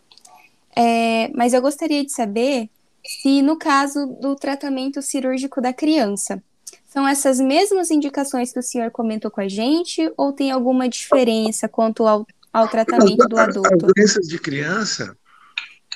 [0.77, 2.69] É, mas eu gostaria de saber
[3.05, 6.43] se, no caso do tratamento cirúrgico da criança,
[6.87, 11.69] são essas mesmas indicações que o senhor comentou com a gente, ou tem alguma diferença
[11.69, 13.69] quanto ao, ao tratamento do adulto?
[13.75, 15.17] As doenças de criança,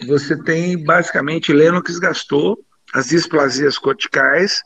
[0.06, 2.60] você tem basicamente Lennox-Gastaut,
[2.92, 4.60] as displasias corticais,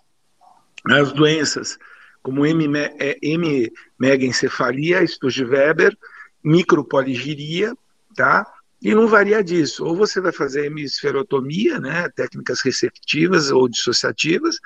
[0.90, 1.78] as doenças
[2.22, 5.94] como M-megaencefalia, Sturge-Weber,
[6.42, 7.76] micropoligiria,
[8.16, 8.50] tá?
[8.80, 9.84] E não varia disso.
[9.84, 14.56] Ou você vai fazer hemisferotomia, né, técnicas receptivas ou dissociativas,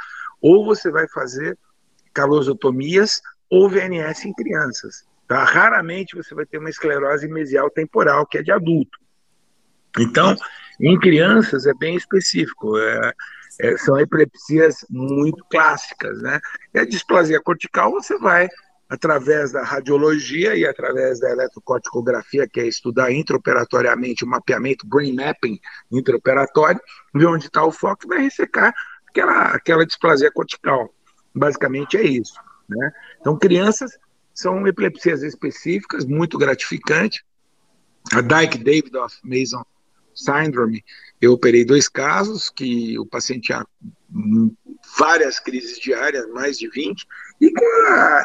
[0.41, 1.59] ou você vai fazer
[2.15, 5.05] calosotomias ou VNS em crianças.
[5.29, 5.45] Tá?
[5.45, 8.99] Raramente você vai ter uma esclerose mesial temporal, que é de adulto.
[9.99, 10.35] Então,
[10.81, 12.79] em crianças é bem específico.
[12.79, 13.13] É,
[13.61, 16.41] é, são epilepsias muito clássicas, né?
[16.75, 18.49] E a displasia cortical você vai
[18.89, 25.59] através da radiologia e através da eletrocorticografia, que é estudar intraoperatoriamente o mapeamento, brain mapping
[25.91, 26.81] intraoperatório,
[27.15, 28.73] ver onde está o foco e vai ressecar
[29.09, 30.93] aquela, aquela displasia cortical.
[31.35, 32.35] Basicamente é isso.
[32.69, 32.93] Né?
[33.21, 33.99] Então, crianças
[34.33, 37.25] são epilepsias específicas, muito gratificante.
[38.13, 39.65] A Dyke-Davidoff Mason
[40.15, 40.85] Syndrome,
[41.21, 43.67] eu operei dois casos, que o paciente tinha
[44.99, 47.07] várias crises diárias, mais de 20,
[47.41, 48.25] e com a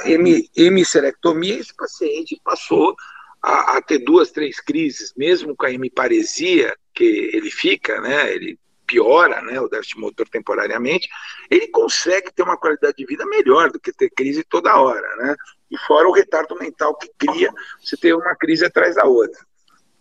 [0.56, 2.95] hemicerectomia, esse paciente passou
[3.41, 8.60] a, a, ter duas, três crises, mesmo com a hemiparesia, que ele fica, né, ele
[8.86, 11.08] piora, né, o déficit motor temporariamente,
[11.49, 15.36] ele consegue ter uma qualidade de vida melhor do que ter crise toda hora, né,
[15.71, 17.51] e fora o retardo mental que cria
[17.82, 19.39] você ter uma crise atrás da outra.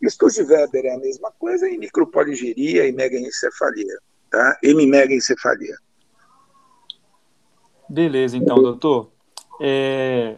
[0.00, 3.98] Estude Weber é a mesma coisa em micropoligeria e megaencefalia,
[4.30, 4.58] tá?
[4.62, 5.76] Hemimegaencefalia.
[7.88, 9.10] Beleza, então, doutor.
[9.60, 10.36] É,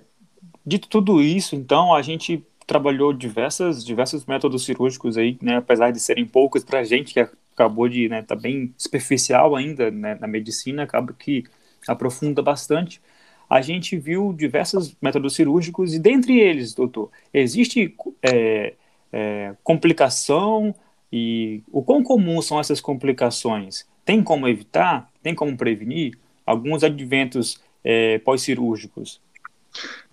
[0.66, 6.00] dito tudo isso, então, a gente trabalhou diversas, diversos métodos cirúrgicos aí, né, apesar de
[6.00, 7.20] serem poucos para a gente que
[7.54, 11.44] acabou de, né, tá bem superficial ainda né, na medicina, acaba que
[11.86, 13.00] aprofunda bastante.
[13.48, 18.74] A gente viu diversos métodos cirúrgicos e dentre eles, doutor, existe é,
[19.12, 20.74] é, complicação
[21.12, 23.86] e o quão comum são essas complicações?
[24.04, 25.10] Tem como evitar?
[25.22, 26.18] Tem como prevenir?
[26.44, 29.20] Alguns adventos é, pós-cirúrgicos.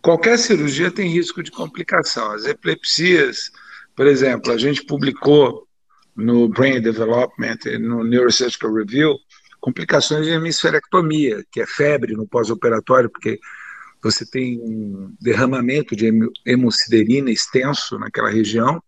[0.01, 2.31] Qualquer cirurgia tem risco de complicação.
[2.31, 3.51] As epilepsias,
[3.95, 5.67] por exemplo, a gente publicou
[6.15, 9.15] no Brain Development, no Neurosurgical Review,
[9.59, 13.39] complicações de hemisferectomia, que é febre no pós-operatório, porque
[14.01, 16.09] você tem um derramamento de
[16.45, 18.81] hemociderina extenso naquela região,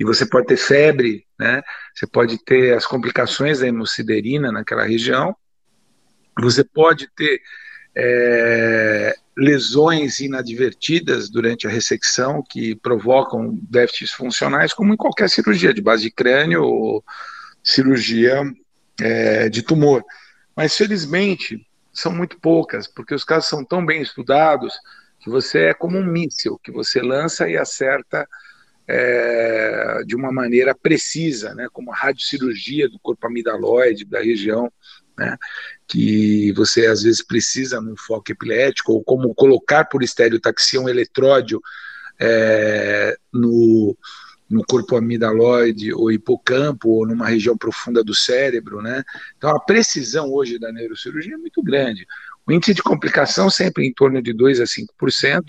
[0.00, 1.62] e você pode ter febre, né?
[1.94, 5.36] Você pode ter as complicações da hemociderina naquela região.
[6.40, 7.42] Você pode ter
[7.94, 15.82] é, lesões inadvertidas durante a ressecção que provocam déficits funcionais, como em qualquer cirurgia de
[15.82, 17.04] base de crânio ou
[17.62, 18.42] cirurgia
[19.02, 20.02] é, de tumor.
[20.56, 21.60] Mas felizmente
[21.92, 24.72] são muito poucas, porque os casos são tão bem estudados
[25.18, 28.26] que você é como um míssil que você lança e acerta
[28.92, 34.70] é, de uma maneira precisa, né, como a radiocirurgia do corpo amidaloide, da região,
[35.16, 35.36] né,
[35.86, 41.60] que você às vezes precisa num foco epilético, ou como colocar por estereotaxia um eletródio
[42.18, 43.96] é, no,
[44.48, 49.04] no corpo amidaloide ou hipocampo, ou numa região profunda do cérebro, né?
[49.36, 52.04] Então a precisão hoje da neurocirurgia é muito grande.
[52.44, 55.42] O índice de complicação sempre em torno de 2 a 5%,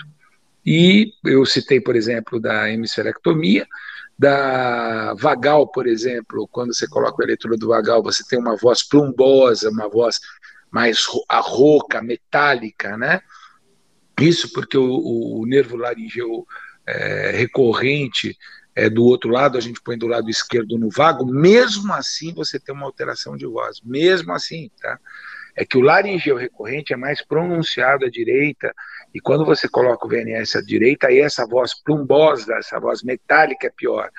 [0.65, 3.67] e eu citei, por exemplo, da hemisferectomia,
[4.17, 9.71] da vagal, por exemplo, quando você coloca o eletrodo vagal, você tem uma voz plumbosa,
[9.71, 10.19] uma voz
[10.69, 13.21] mais rouca, metálica, né?
[14.19, 16.45] Isso porque o, o nervo laringeu
[16.85, 18.37] é, recorrente
[18.75, 22.59] é, do outro lado, a gente põe do lado esquerdo no vago, mesmo assim você
[22.59, 24.99] tem uma alteração de voz, mesmo assim, tá?
[25.55, 28.73] É que o laringeu recorrente é mais pronunciado à direita,
[29.13, 33.67] e quando você coloca o VNS à direita, aí essa voz plumbosa, essa voz metálica
[33.67, 34.09] é pior.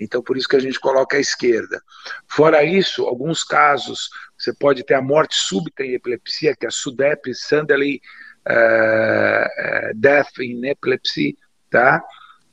[0.00, 1.82] Então, por isso que a gente coloca à esquerda.
[2.26, 4.08] Fora isso, alguns casos,
[4.38, 8.00] você pode ter a morte súbita em epilepsia, que é a SUDEP, Suddenly
[8.46, 11.36] uh, Death in Epilepsy,
[11.70, 12.02] tá?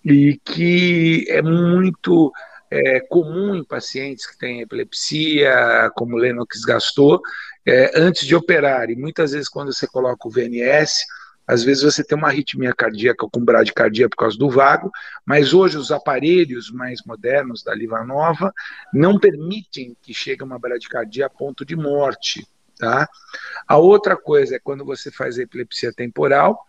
[0.04, 2.32] E que é muito
[2.70, 7.22] é, comum em pacientes que têm epilepsia, como Lennox gastou,
[7.66, 8.90] é, antes de operar.
[8.90, 11.06] E muitas vezes, quando você coloca o VNS,
[11.48, 14.92] às vezes você tem uma arritmia cardíaca com bradicardia por causa do vago,
[15.26, 18.54] mas hoje os aparelhos mais modernos da Livanova
[18.94, 22.48] não permitem que chegue uma bradicardia a ponto de morte.
[22.78, 23.08] Tá?
[23.68, 26.60] A outra coisa é quando você faz a epilepsia temporal,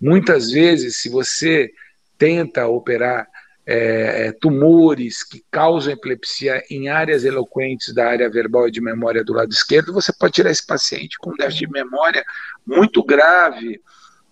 [0.00, 1.72] muitas vezes, se você
[2.18, 3.26] tenta operar
[3.66, 9.32] é, tumores que causam epilepsia em áreas eloquentes da área verbal e de memória do
[9.32, 12.24] lado esquerdo, você pode tirar esse paciente com déficit de memória
[12.64, 13.82] muito grave,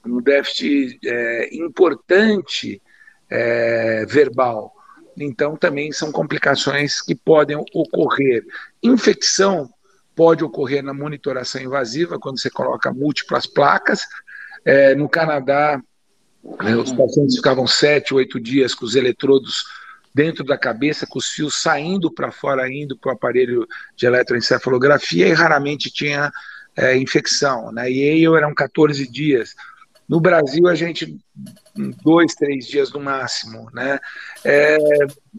[0.07, 2.81] um déficit é, importante
[3.31, 4.73] é, verbal.
[5.17, 8.45] Então, também são complicações que podem ocorrer.
[8.83, 9.71] Infecção
[10.15, 14.05] pode ocorrer na monitoração invasiva, quando você coloca múltiplas placas.
[14.65, 15.81] É, no Canadá,
[16.61, 19.65] é, os pacientes ficavam sete, oito dias com os eletrodos
[20.15, 25.27] dentro da cabeça, com os fios saindo para fora, indo para o aparelho de eletroencefalografia,
[25.27, 26.31] e raramente tinha
[26.77, 27.73] é, infecção.
[27.73, 27.91] Né?
[27.91, 29.55] Yale eram 14 dias.
[30.09, 31.19] No Brasil, a gente,
[32.03, 33.99] dois, três dias no máximo, né?
[34.45, 34.77] É,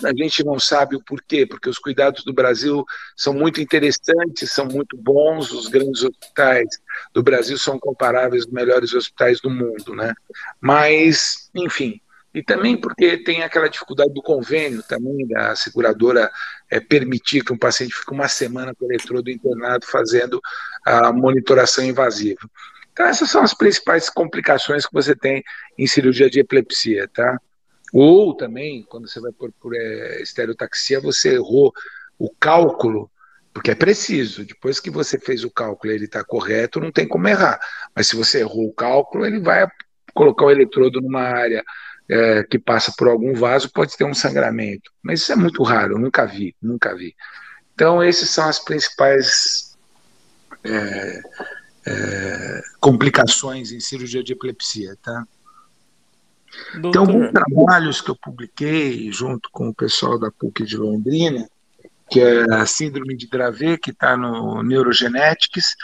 [0.03, 2.83] a gente não sabe o porquê, porque os cuidados do Brasil
[3.15, 6.67] são muito interessantes, são muito bons, os grandes hospitais
[7.13, 10.13] do Brasil são comparáveis aos melhores hospitais do mundo, né?
[10.59, 12.01] Mas, enfim,
[12.35, 16.29] e também porque tem aquela dificuldade do convênio também, da seguradora
[16.69, 20.41] é, permitir que um paciente fique uma semana com o eletrodo internado fazendo
[20.85, 22.41] a monitoração invasiva.
[22.95, 25.43] Então, essas são as principais complicações que você tem
[25.77, 27.37] em cirurgia de epilepsia, tá?
[27.91, 31.73] Ou também, quando você vai por, por é, estereotaxia, você errou
[32.17, 33.11] o cálculo,
[33.53, 34.45] porque é preciso.
[34.45, 37.59] Depois que você fez o cálculo ele está correto, não tem como errar.
[37.93, 39.67] Mas se você errou o cálculo, ele vai
[40.13, 41.65] colocar o eletrodo numa área
[42.07, 44.89] é, que passa por algum vaso, pode ter um sangramento.
[45.03, 47.13] Mas isso é muito raro, eu nunca vi, nunca vi.
[47.73, 49.77] Então, esses são as principais
[50.63, 51.21] é,
[51.85, 55.25] é, complicações em cirurgia de epilepsia, tá?
[56.73, 56.91] Doutor.
[56.91, 61.47] Tem alguns trabalhos que eu publiquei junto com o pessoal da PUC de Londrina,
[62.09, 65.75] que é a síndrome de Dravet, que está no Neurogenetics,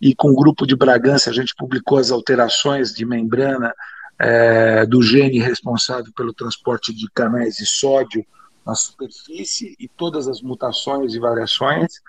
[0.00, 3.72] e com o grupo de Bragança a gente publicou as alterações de membrana
[4.18, 8.24] é, do gene responsável pelo transporte de canais de sódio
[8.66, 12.00] na superfície e todas as mutações e variações.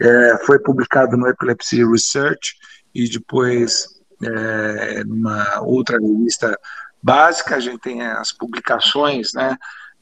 [0.00, 2.54] É, foi publicado no Epilepsy Research
[2.98, 3.86] e depois
[4.22, 6.58] é, numa outra revista
[7.02, 9.56] básica, a gente tem as publicações né,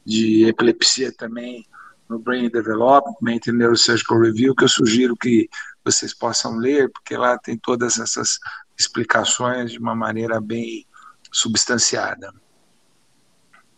[0.05, 1.65] de epilepsia também
[2.09, 5.49] no Brain Development e Neurosurgical Review, que eu sugiro que
[5.83, 8.39] vocês possam ler, porque lá tem todas essas
[8.77, 10.85] explicações de uma maneira bem
[11.31, 12.33] substanciada.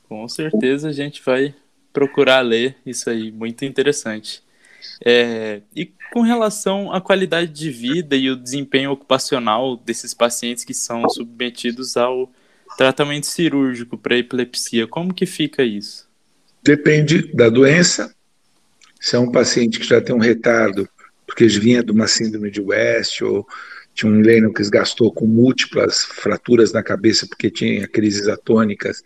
[0.08, 1.56] Com certeza a gente vai
[1.92, 4.44] procurar ler isso aí, muito interessante.
[5.04, 10.74] É, e com relação à qualidade de vida e o desempenho ocupacional desses pacientes que
[10.74, 12.32] são submetidos ao
[12.78, 16.08] tratamento cirúrgico para epilepsia, como que fica isso?
[16.64, 18.14] Depende da doença.
[19.00, 20.88] Se é um paciente que já tem um retardo,
[21.26, 23.48] porque vinha de uma síndrome de West, ou
[23.94, 29.02] tinha um Lennon que gastou com múltiplas fraturas na cabeça porque tinha crises atônicas,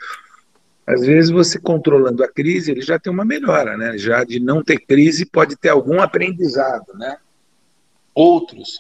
[0.86, 3.97] às vezes você controlando a crise, ele já tem uma melhora, né?
[3.97, 7.17] Já de não ter crise pode ter algum aprendizado, né?
[8.13, 8.79] Outros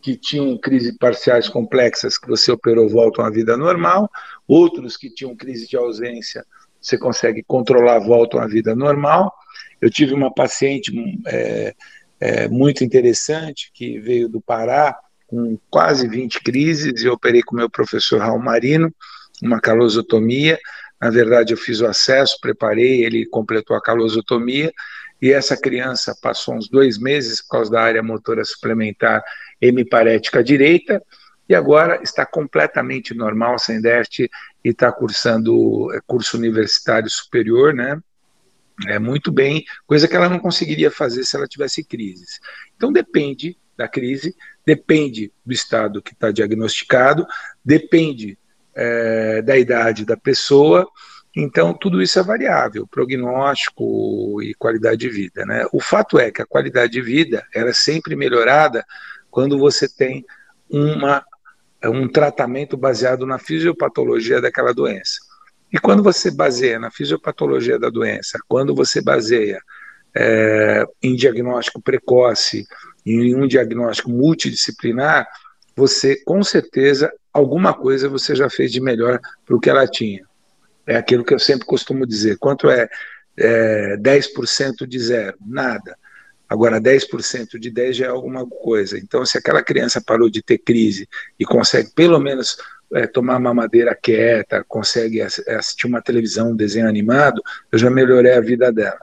[0.00, 4.10] que tinham crises parciais complexas que você operou voltam à vida normal,
[4.46, 6.44] outros que tinham crise de ausência,
[6.80, 9.34] você consegue controlar, voltam à vida normal.
[9.80, 10.92] Eu tive uma paciente
[11.26, 11.74] é,
[12.20, 17.68] é, muito interessante que veio do Pará com quase 20 crises e operei com meu
[17.68, 18.94] professor Raul Marino,
[19.42, 20.58] uma calosotomia,
[21.00, 24.72] na verdade, eu fiz o acesso, preparei, ele completou a calosotomia,
[25.20, 29.22] e essa criança passou uns dois meses por causa da área motora suplementar
[29.60, 31.02] hemiparética direita,
[31.48, 34.30] e agora está completamente normal, sem déficit,
[34.64, 38.00] e está cursando é, curso universitário superior, né?
[38.88, 42.40] É muito bem, coisa que ela não conseguiria fazer se ela tivesse crises.
[42.76, 44.34] Então depende da crise,
[44.66, 47.26] depende do estado que está diagnosticado,
[47.64, 48.38] depende
[48.76, 50.86] é, da idade da pessoa.
[51.34, 55.44] Então, tudo isso é variável, prognóstico e qualidade de vida.
[55.44, 55.66] Né?
[55.72, 58.84] O fato é que a qualidade de vida era é sempre melhorada
[59.30, 60.24] quando você tem
[60.70, 61.24] uma,
[61.84, 65.18] um tratamento baseado na fisiopatologia daquela doença.
[65.72, 69.60] E quando você baseia na fisiopatologia da doença, quando você baseia
[70.16, 72.66] é, em diagnóstico precoce,
[73.04, 75.28] em um diagnóstico multidisciplinar,
[75.76, 80.24] você com certeza alguma coisa você já fez de melhor para o que ela tinha.
[80.86, 82.38] É aquilo que eu sempre costumo dizer.
[82.38, 82.88] Quanto é,
[83.36, 85.36] é 10% de zero?
[85.44, 85.96] Nada.
[86.48, 88.96] Agora, 10% de 10 já é alguma coisa.
[88.96, 91.08] Então, se aquela criança parou de ter crise
[91.38, 92.56] e consegue pelo menos
[92.94, 98.32] é, tomar uma madeira quieta, consegue assistir uma televisão, um desenho animado, eu já melhorei
[98.32, 99.00] a vida dela.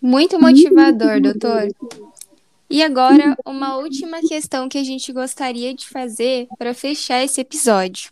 [0.00, 1.68] Muito motivador, doutor.
[2.74, 8.10] E agora, uma última questão que a gente gostaria de fazer para fechar esse episódio.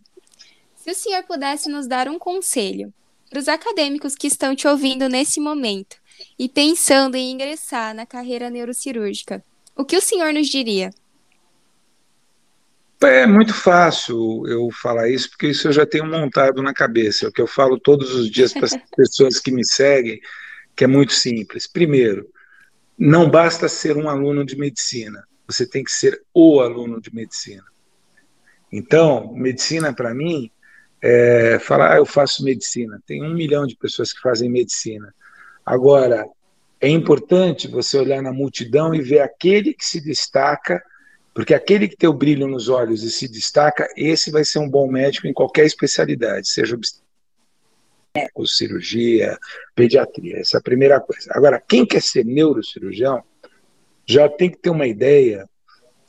[0.77, 2.95] Se o senhor pudesse nos dar um conselho
[3.29, 5.97] para os acadêmicos que estão te ouvindo nesse momento
[6.39, 9.43] e pensando em ingressar na carreira neurocirúrgica,
[9.75, 10.91] o que o senhor nos diria?
[13.03, 17.27] É muito fácil eu falar isso, porque isso eu já tenho montado na cabeça.
[17.27, 20.21] É o que eu falo todos os dias para as pessoas que me seguem,
[20.77, 21.67] que é muito simples.
[21.67, 22.33] Primeiro,
[22.99, 27.65] não basta ser um aluno de medicina, você tem que ser o aluno de medicina.
[28.71, 30.51] Então, medicina para mim
[31.03, 33.03] é, falar, ah, eu faço medicina.
[33.05, 35.13] Tem um milhão de pessoas que fazem medicina.
[35.67, 36.27] Agora,
[36.81, 40.83] é importante você olhar na multidão e ver aquele que se destaca,
[41.35, 44.69] porque aquele que tem o brilho nos olhos e se destaca, esse vai ser um
[44.69, 46.77] bom médico em qualquer especialidade, seja
[48.47, 49.39] cirurgia,
[49.75, 50.39] pediatria.
[50.39, 51.31] Essa é a primeira coisa.
[51.31, 53.23] Agora, quem quer ser neurocirurgião
[54.07, 55.49] já tem que ter uma ideia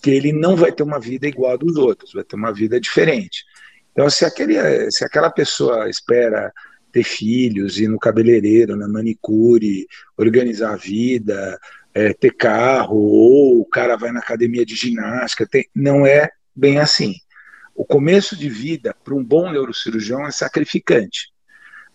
[0.02, 2.80] que ele não vai ter uma vida igual a dos outros, vai ter uma vida
[2.80, 3.46] diferente.
[3.92, 6.52] Então, se, aquele, se aquela pessoa espera
[6.92, 9.88] ter filhos, ir no cabeleireiro, na manicure,
[10.18, 11.58] organizar a vida,
[11.94, 16.80] é, ter carro, ou o cara vai na academia de ginástica, tem, não é bem
[16.80, 17.16] assim.
[17.74, 21.33] O começo de vida para um bom neurocirurgião é sacrificante.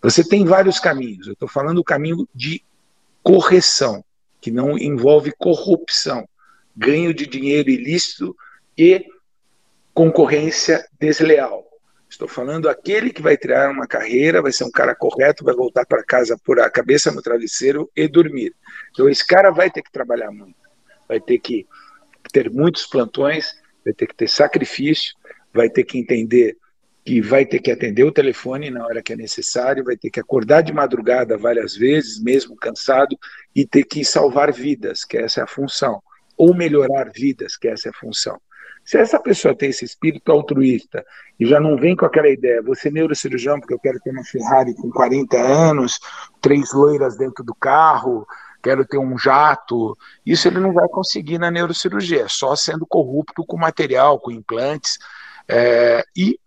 [0.01, 1.27] Você tem vários caminhos.
[1.27, 2.63] Eu estou falando o caminho de
[3.21, 4.03] correção,
[4.39, 6.27] que não envolve corrupção
[6.79, 8.35] ganho de dinheiro ilícito
[8.77, 9.05] e
[9.93, 11.67] concorrência desleal.
[12.09, 15.85] Estou falando aquele que vai criar uma carreira, vai ser um cara correto, vai voltar
[15.85, 18.55] para casa por a cabeça no travesseiro e dormir.
[18.91, 20.55] Então esse cara vai ter que trabalhar muito,
[21.07, 21.67] vai ter que
[22.31, 25.13] ter muitos plantões, vai ter que ter sacrifício,
[25.53, 26.57] vai ter que entender
[27.09, 30.19] que vai ter que atender o telefone na hora que é necessário, vai ter que
[30.19, 33.17] acordar de madrugada várias vezes, mesmo cansado,
[33.55, 36.03] e ter que salvar vidas, que essa é a função
[36.37, 38.39] ou melhorar vidas, que essa é a função.
[38.85, 41.03] Se essa pessoa tem esse espírito altruísta
[41.39, 44.23] e já não vem com aquela ideia, você é neurocirurgião porque eu quero ter uma
[44.23, 45.99] Ferrari com 40 anos,
[46.39, 48.23] três loiras dentro do carro,
[48.61, 53.57] quero ter um jato, isso ele não vai conseguir na neurocirurgia, só sendo corrupto com
[53.57, 54.99] material, com implantes,
[55.47, 56.37] é, e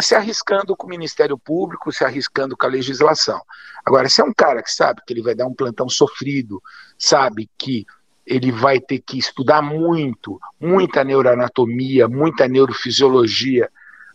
[0.00, 3.40] se arriscando com o Ministério Público, se arriscando com a legislação.
[3.84, 6.62] Agora, se é um cara que sabe que ele vai dar um plantão sofrido,
[6.98, 7.86] sabe que
[8.26, 13.70] ele vai ter que estudar muito, muita neuroanatomia, muita neurofisiologia,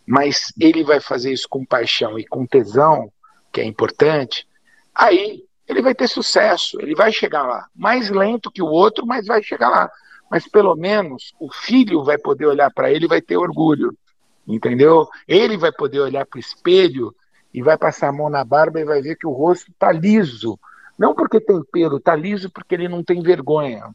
[0.06, 3.12] mas ele vai fazer isso com paixão e com tesão,
[3.52, 4.46] que é importante,
[4.94, 7.66] aí ele vai ter sucesso, ele vai chegar lá.
[7.74, 9.88] Mais lento que o outro, mas vai chegar lá.
[10.28, 13.96] Mas pelo menos o filho vai poder olhar para ele e vai ter orgulho,
[14.46, 15.08] entendeu?
[15.26, 17.14] Ele vai poder olhar para o espelho
[17.52, 20.58] e vai passar a mão na barba e vai ver que o rosto está liso.
[20.98, 23.94] Não porque tem pelo, está liso porque ele não tem vergonha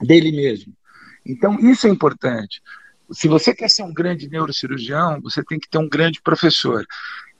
[0.00, 0.72] dele mesmo.
[1.24, 2.62] Então, isso é importante.
[3.10, 6.86] Se você quer ser um grande neurocirurgião, você tem que ter um grande professor.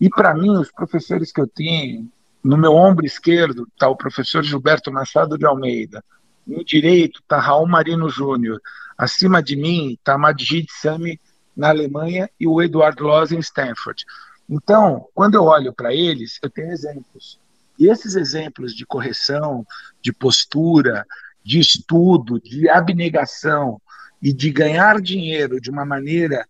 [0.00, 2.10] E, para mim, os professores que eu tenho,
[2.42, 6.04] no meu ombro esquerdo está o professor Gilberto Machado de Almeida,
[6.46, 8.60] no direito está Raul Marino Júnior,
[8.98, 11.20] acima de mim está Madjid Sami
[11.60, 14.06] na Alemanha e o Eduardo Loz em Stanford.
[14.48, 17.38] Então, quando eu olho para eles, eu tenho exemplos.
[17.78, 19.64] E esses exemplos de correção,
[20.00, 21.06] de postura,
[21.44, 23.80] de estudo, de abnegação
[24.22, 26.48] e de ganhar dinheiro de uma maneira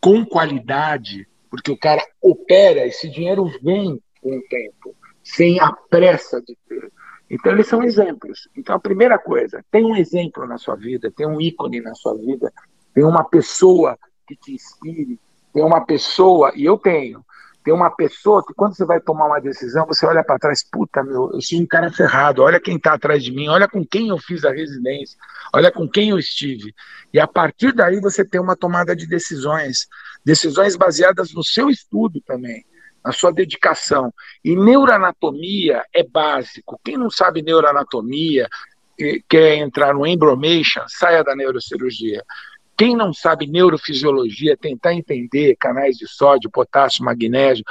[0.00, 6.40] com qualidade, porque o cara opera, esse dinheiro vem com o tempo, sem a pressa
[6.40, 6.90] de ter.
[7.28, 8.48] Então, eles são exemplos.
[8.56, 12.14] Então, a primeira coisa, tem um exemplo na sua vida, tem um ícone na sua
[12.14, 12.50] vida,
[12.94, 15.18] tem uma pessoa que te inspire,
[15.52, 17.24] tem uma pessoa, e eu tenho,
[17.64, 21.02] tem uma pessoa que quando você vai tomar uma decisão, você olha para trás, puta,
[21.02, 24.08] meu, eu sou um cara ferrado, olha quem está atrás de mim, olha com quem
[24.08, 25.18] eu fiz a residência,
[25.52, 26.74] olha com quem eu estive.
[27.12, 29.88] E a partir daí você tem uma tomada de decisões,
[30.22, 32.66] decisões baseadas no seu estudo também,
[33.02, 34.12] na sua dedicação.
[34.44, 36.78] E neuroanatomia é básico.
[36.84, 38.46] Quem não sabe neuroanatomia,
[39.26, 42.22] quer entrar no embromation, saia da neurocirurgia.
[42.76, 47.64] Quem não sabe neurofisiologia, tentar entender canais de sódio, potássio, magnésio,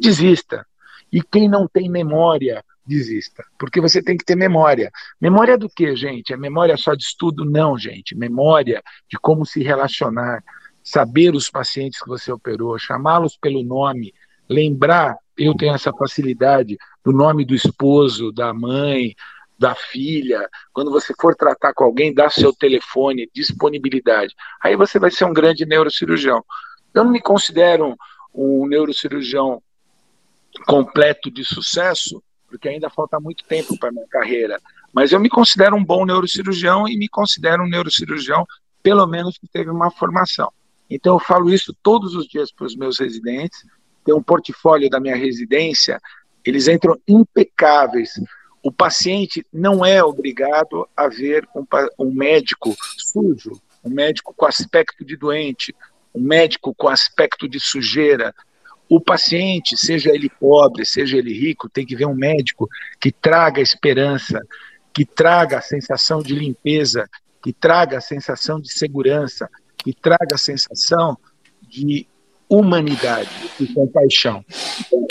[0.00, 0.66] desista.
[1.10, 3.44] E quem não tem memória, desista.
[3.58, 4.90] Porque você tem que ter memória.
[5.20, 6.32] Memória do que, gente?
[6.32, 7.44] É memória só de estudo?
[7.44, 8.16] Não, gente.
[8.16, 10.42] Memória de como se relacionar,
[10.82, 14.12] saber os pacientes que você operou, chamá-los pelo nome,
[14.48, 15.16] lembrar.
[15.36, 19.14] Eu tenho essa facilidade do nome do esposo, da mãe,
[19.62, 24.34] da filha, quando você for tratar com alguém, dá seu telefone, disponibilidade.
[24.60, 26.44] Aí você vai ser um grande neurocirurgião.
[26.92, 27.96] Eu não me considero
[28.34, 29.62] um neurocirurgião
[30.66, 34.60] completo de sucesso, porque ainda falta muito tempo para minha carreira,
[34.92, 38.44] mas eu me considero um bom neurocirurgião e me considero um neurocirurgião,
[38.82, 40.52] pelo menos que teve uma formação.
[40.90, 43.64] Então eu falo isso todos os dias para os meus residentes,
[44.04, 46.00] tem um portfólio da minha residência,
[46.44, 48.14] eles entram impecáveis,
[48.62, 51.66] o paciente não é obrigado a ver um,
[51.98, 55.74] um médico sujo, um médico com aspecto de doente,
[56.14, 58.32] um médico com aspecto de sujeira.
[58.88, 62.68] O paciente, seja ele pobre, seja ele rico, tem que ver um médico
[63.00, 64.40] que traga esperança,
[64.92, 67.08] que traga a sensação de limpeza,
[67.42, 69.48] que traga a sensação de segurança,
[69.78, 71.18] que traga a sensação
[71.62, 72.06] de
[72.52, 74.44] humanidade e compaixão.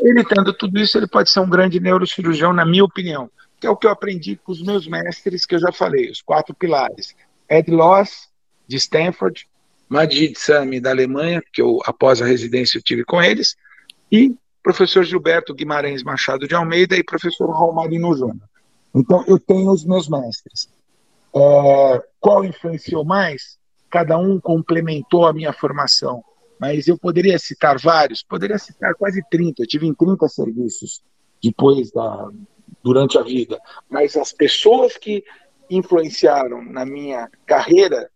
[0.02, 3.30] Ele tendo tudo isso, ele pode ser um grande neurocirurgião, na minha opinião,
[3.60, 6.22] que é o que eu aprendi com os meus mestres, que eu já falei, os
[6.22, 7.16] quatro pilares.
[7.50, 8.30] Ed Loss,
[8.68, 9.48] de Stanford,
[9.90, 13.56] Majid Sami, da Alemanha, que eu, após a residência, eu tive com eles,
[14.12, 18.48] e professor Gilberto Guimarães Machado de Almeida e professor Raul Marino Júnior.
[18.94, 20.70] Então, eu tenho os meus mestres.
[21.36, 23.58] É, qual influenciou mais?
[23.90, 26.24] Cada um complementou a minha formação,
[26.62, 31.02] mas eu poderia citar vários, poderia citar quase 30, eu tive em 30 serviços
[31.44, 32.30] depois da
[32.84, 33.60] durante a vida,
[33.90, 35.24] mas as pessoas que
[35.70, 38.10] influenciaram na minha carreira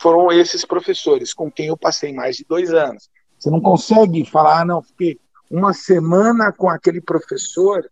[0.00, 3.10] foram esses professores com quem eu passei mais de dois anos.
[3.38, 5.18] Você não consegue falar, ah, não, fiquei
[5.50, 7.88] uma semana com aquele professor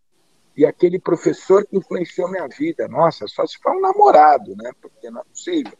[0.56, 2.88] e aquele professor que influenciou minha vida.
[2.88, 4.70] Nossa, só se for um namorado, né?
[4.80, 5.76] Porque não é possível.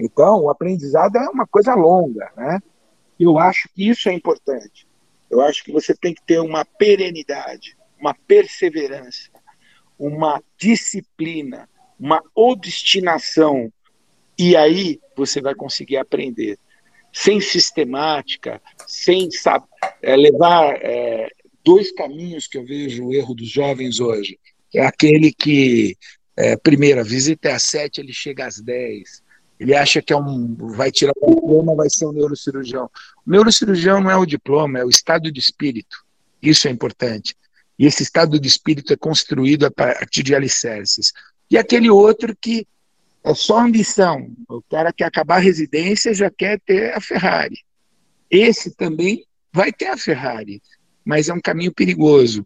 [0.00, 2.60] Então, o aprendizado é uma coisa longa, né?
[3.18, 4.86] Eu acho que isso é importante.
[5.30, 9.30] Eu acho que você tem que ter uma perenidade, uma perseverança,
[9.98, 13.72] uma disciplina, uma obstinação.
[14.38, 16.58] E aí você vai conseguir aprender.
[17.12, 19.66] Sem sistemática, sem saber,
[20.02, 21.28] é, levar é,
[21.64, 24.38] dois caminhos que eu vejo o erro dos jovens hoje.
[24.74, 25.96] É aquele que,
[26.36, 29.22] é, primeiro, a visita é às sete, ele chega às dez.
[29.62, 32.90] Ele acha que é um, vai tirar o diploma, vai ser um neurocirurgião.
[33.24, 36.04] O neurocirurgião não é o diploma, é o estado de espírito.
[36.42, 37.36] Isso é importante.
[37.78, 41.12] E esse estado de espírito é construído a partir de alicerces.
[41.48, 42.66] E aquele outro que
[43.22, 44.32] é só ambição.
[44.48, 47.60] O cara quer acabar a residência já quer ter a Ferrari.
[48.28, 50.60] Esse também vai ter a Ferrari,
[51.04, 52.44] mas é um caminho perigoso.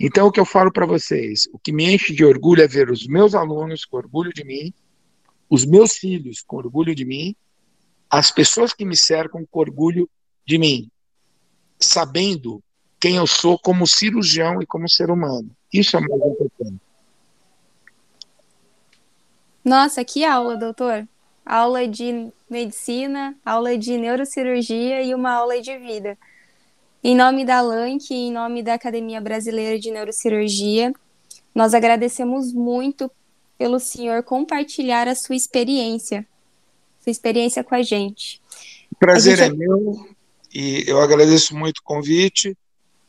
[0.00, 2.90] Então, o que eu falo para vocês, o que me enche de orgulho é ver
[2.90, 4.72] os meus alunos com orgulho de mim,
[5.48, 7.34] os meus filhos com orgulho de mim,
[8.10, 10.08] as pessoas que me cercam com orgulho
[10.44, 10.90] de mim,
[11.78, 12.62] sabendo
[12.98, 15.50] quem eu sou como cirurgião e como ser humano.
[15.72, 16.80] Isso é mais importante.
[19.64, 21.06] Nossa, que aula, doutor.
[21.44, 26.16] Aula de medicina, aula de neurocirurgia e uma aula de vida.
[27.02, 30.92] Em nome da LANC e em nome da Academia Brasileira de Neurocirurgia,
[31.54, 33.10] nós agradecemos muito
[33.58, 36.26] pelo senhor compartilhar a sua experiência,
[37.00, 38.40] sua experiência com a gente.
[38.90, 39.52] O prazer gente...
[39.52, 40.08] é meu
[40.54, 42.56] e eu agradeço muito o convite.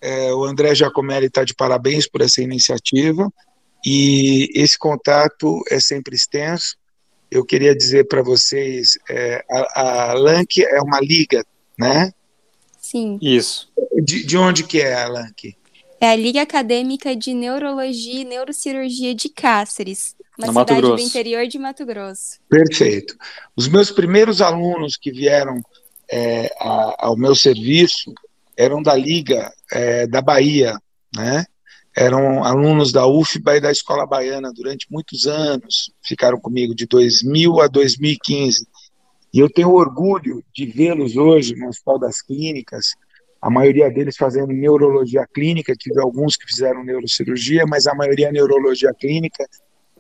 [0.02, 3.32] É, o André Giacomelli está de parabéns por essa iniciativa
[3.86, 6.76] e esse contato é sempre extenso.
[7.32, 11.46] Eu queria dizer para vocês, é, a, a LANC é uma liga,
[11.78, 12.14] né?
[12.80, 13.18] Sim.
[13.22, 13.70] Isso.
[13.96, 15.56] De, de onde que é a LANC?
[16.00, 21.48] É a Liga Acadêmica de Neurologia e Neurocirurgia de Cáceres, uma no cidade do interior
[21.48, 22.40] de Mato Grosso.
[22.50, 23.16] Perfeito.
[23.56, 25.62] Os meus primeiros alunos que vieram
[26.10, 28.14] é, a, ao meu serviço
[28.56, 30.78] eram da Liga é, da Bahia,
[31.16, 31.46] né?
[31.96, 37.60] Eram alunos da UFBA e da Escola Baiana durante muitos anos, ficaram comigo de 2000
[37.60, 38.68] a 2015.
[39.34, 42.94] E eu tenho orgulho de vê-los hoje no Hospital das Clínicas,
[43.42, 48.94] a maioria deles fazendo neurologia clínica, tive alguns que fizeram neurocirurgia, mas a maioria neurologia
[48.94, 49.46] clínica.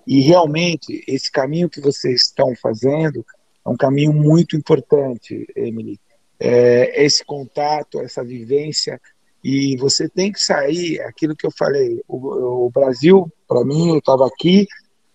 [0.07, 3.23] E realmente, esse caminho que vocês estão fazendo
[3.65, 5.99] é um caminho muito importante, Emily
[6.39, 9.01] é, esse contato, essa vivência,
[9.43, 13.99] e você tem que sair, aquilo que eu falei, o, o Brasil, para mim, eu
[13.99, 14.67] estava aqui,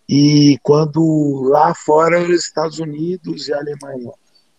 [0.08, 4.12] e quando lá fora, os Estados Unidos e a Alemanha.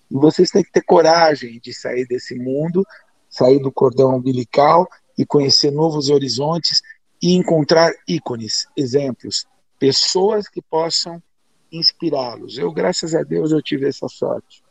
[0.10, 2.86] E vocês têm que ter coragem de sair desse mundo,
[3.30, 6.82] sair do cordão umbilical e conhecer novos horizontes
[7.22, 9.46] e encontrar ícones, exemplos,
[9.84, 11.22] pessoas que possam
[11.70, 12.58] inspirá-los.
[12.58, 14.64] Eu, graças a Deus, eu tive essa sorte.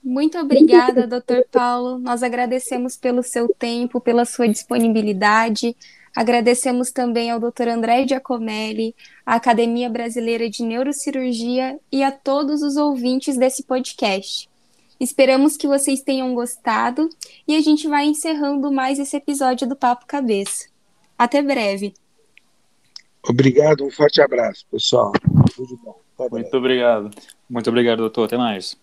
[0.00, 1.98] Muito obrigada, doutor Paulo.
[1.98, 5.74] Nós agradecemos pelo seu tempo, pela sua disponibilidade.
[6.14, 7.66] Agradecemos também ao Dr.
[7.66, 8.94] André Giacomelli,
[9.26, 14.48] à Academia Brasileira de Neurocirurgia e a todos os ouvintes desse podcast.
[15.00, 17.08] Esperamos que vocês tenham gostado
[17.48, 20.68] e a gente vai encerrando mais esse episódio do Papo Cabeça.
[21.18, 21.94] Até breve.
[23.28, 25.12] Obrigado, um forte abraço, pessoal.
[25.54, 26.28] Tudo bom.
[26.30, 27.10] Muito obrigado.
[27.48, 28.24] Muito obrigado, doutor.
[28.24, 28.76] Até mais.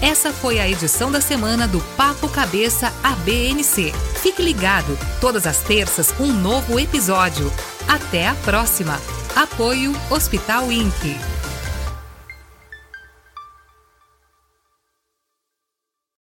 [0.00, 3.92] Essa foi a edição da semana do Papo Cabeça ABNC.
[4.22, 7.50] Fique ligado, todas as terças um novo episódio.
[7.88, 8.94] Até a próxima.
[9.34, 11.37] Apoio Hospital Inc.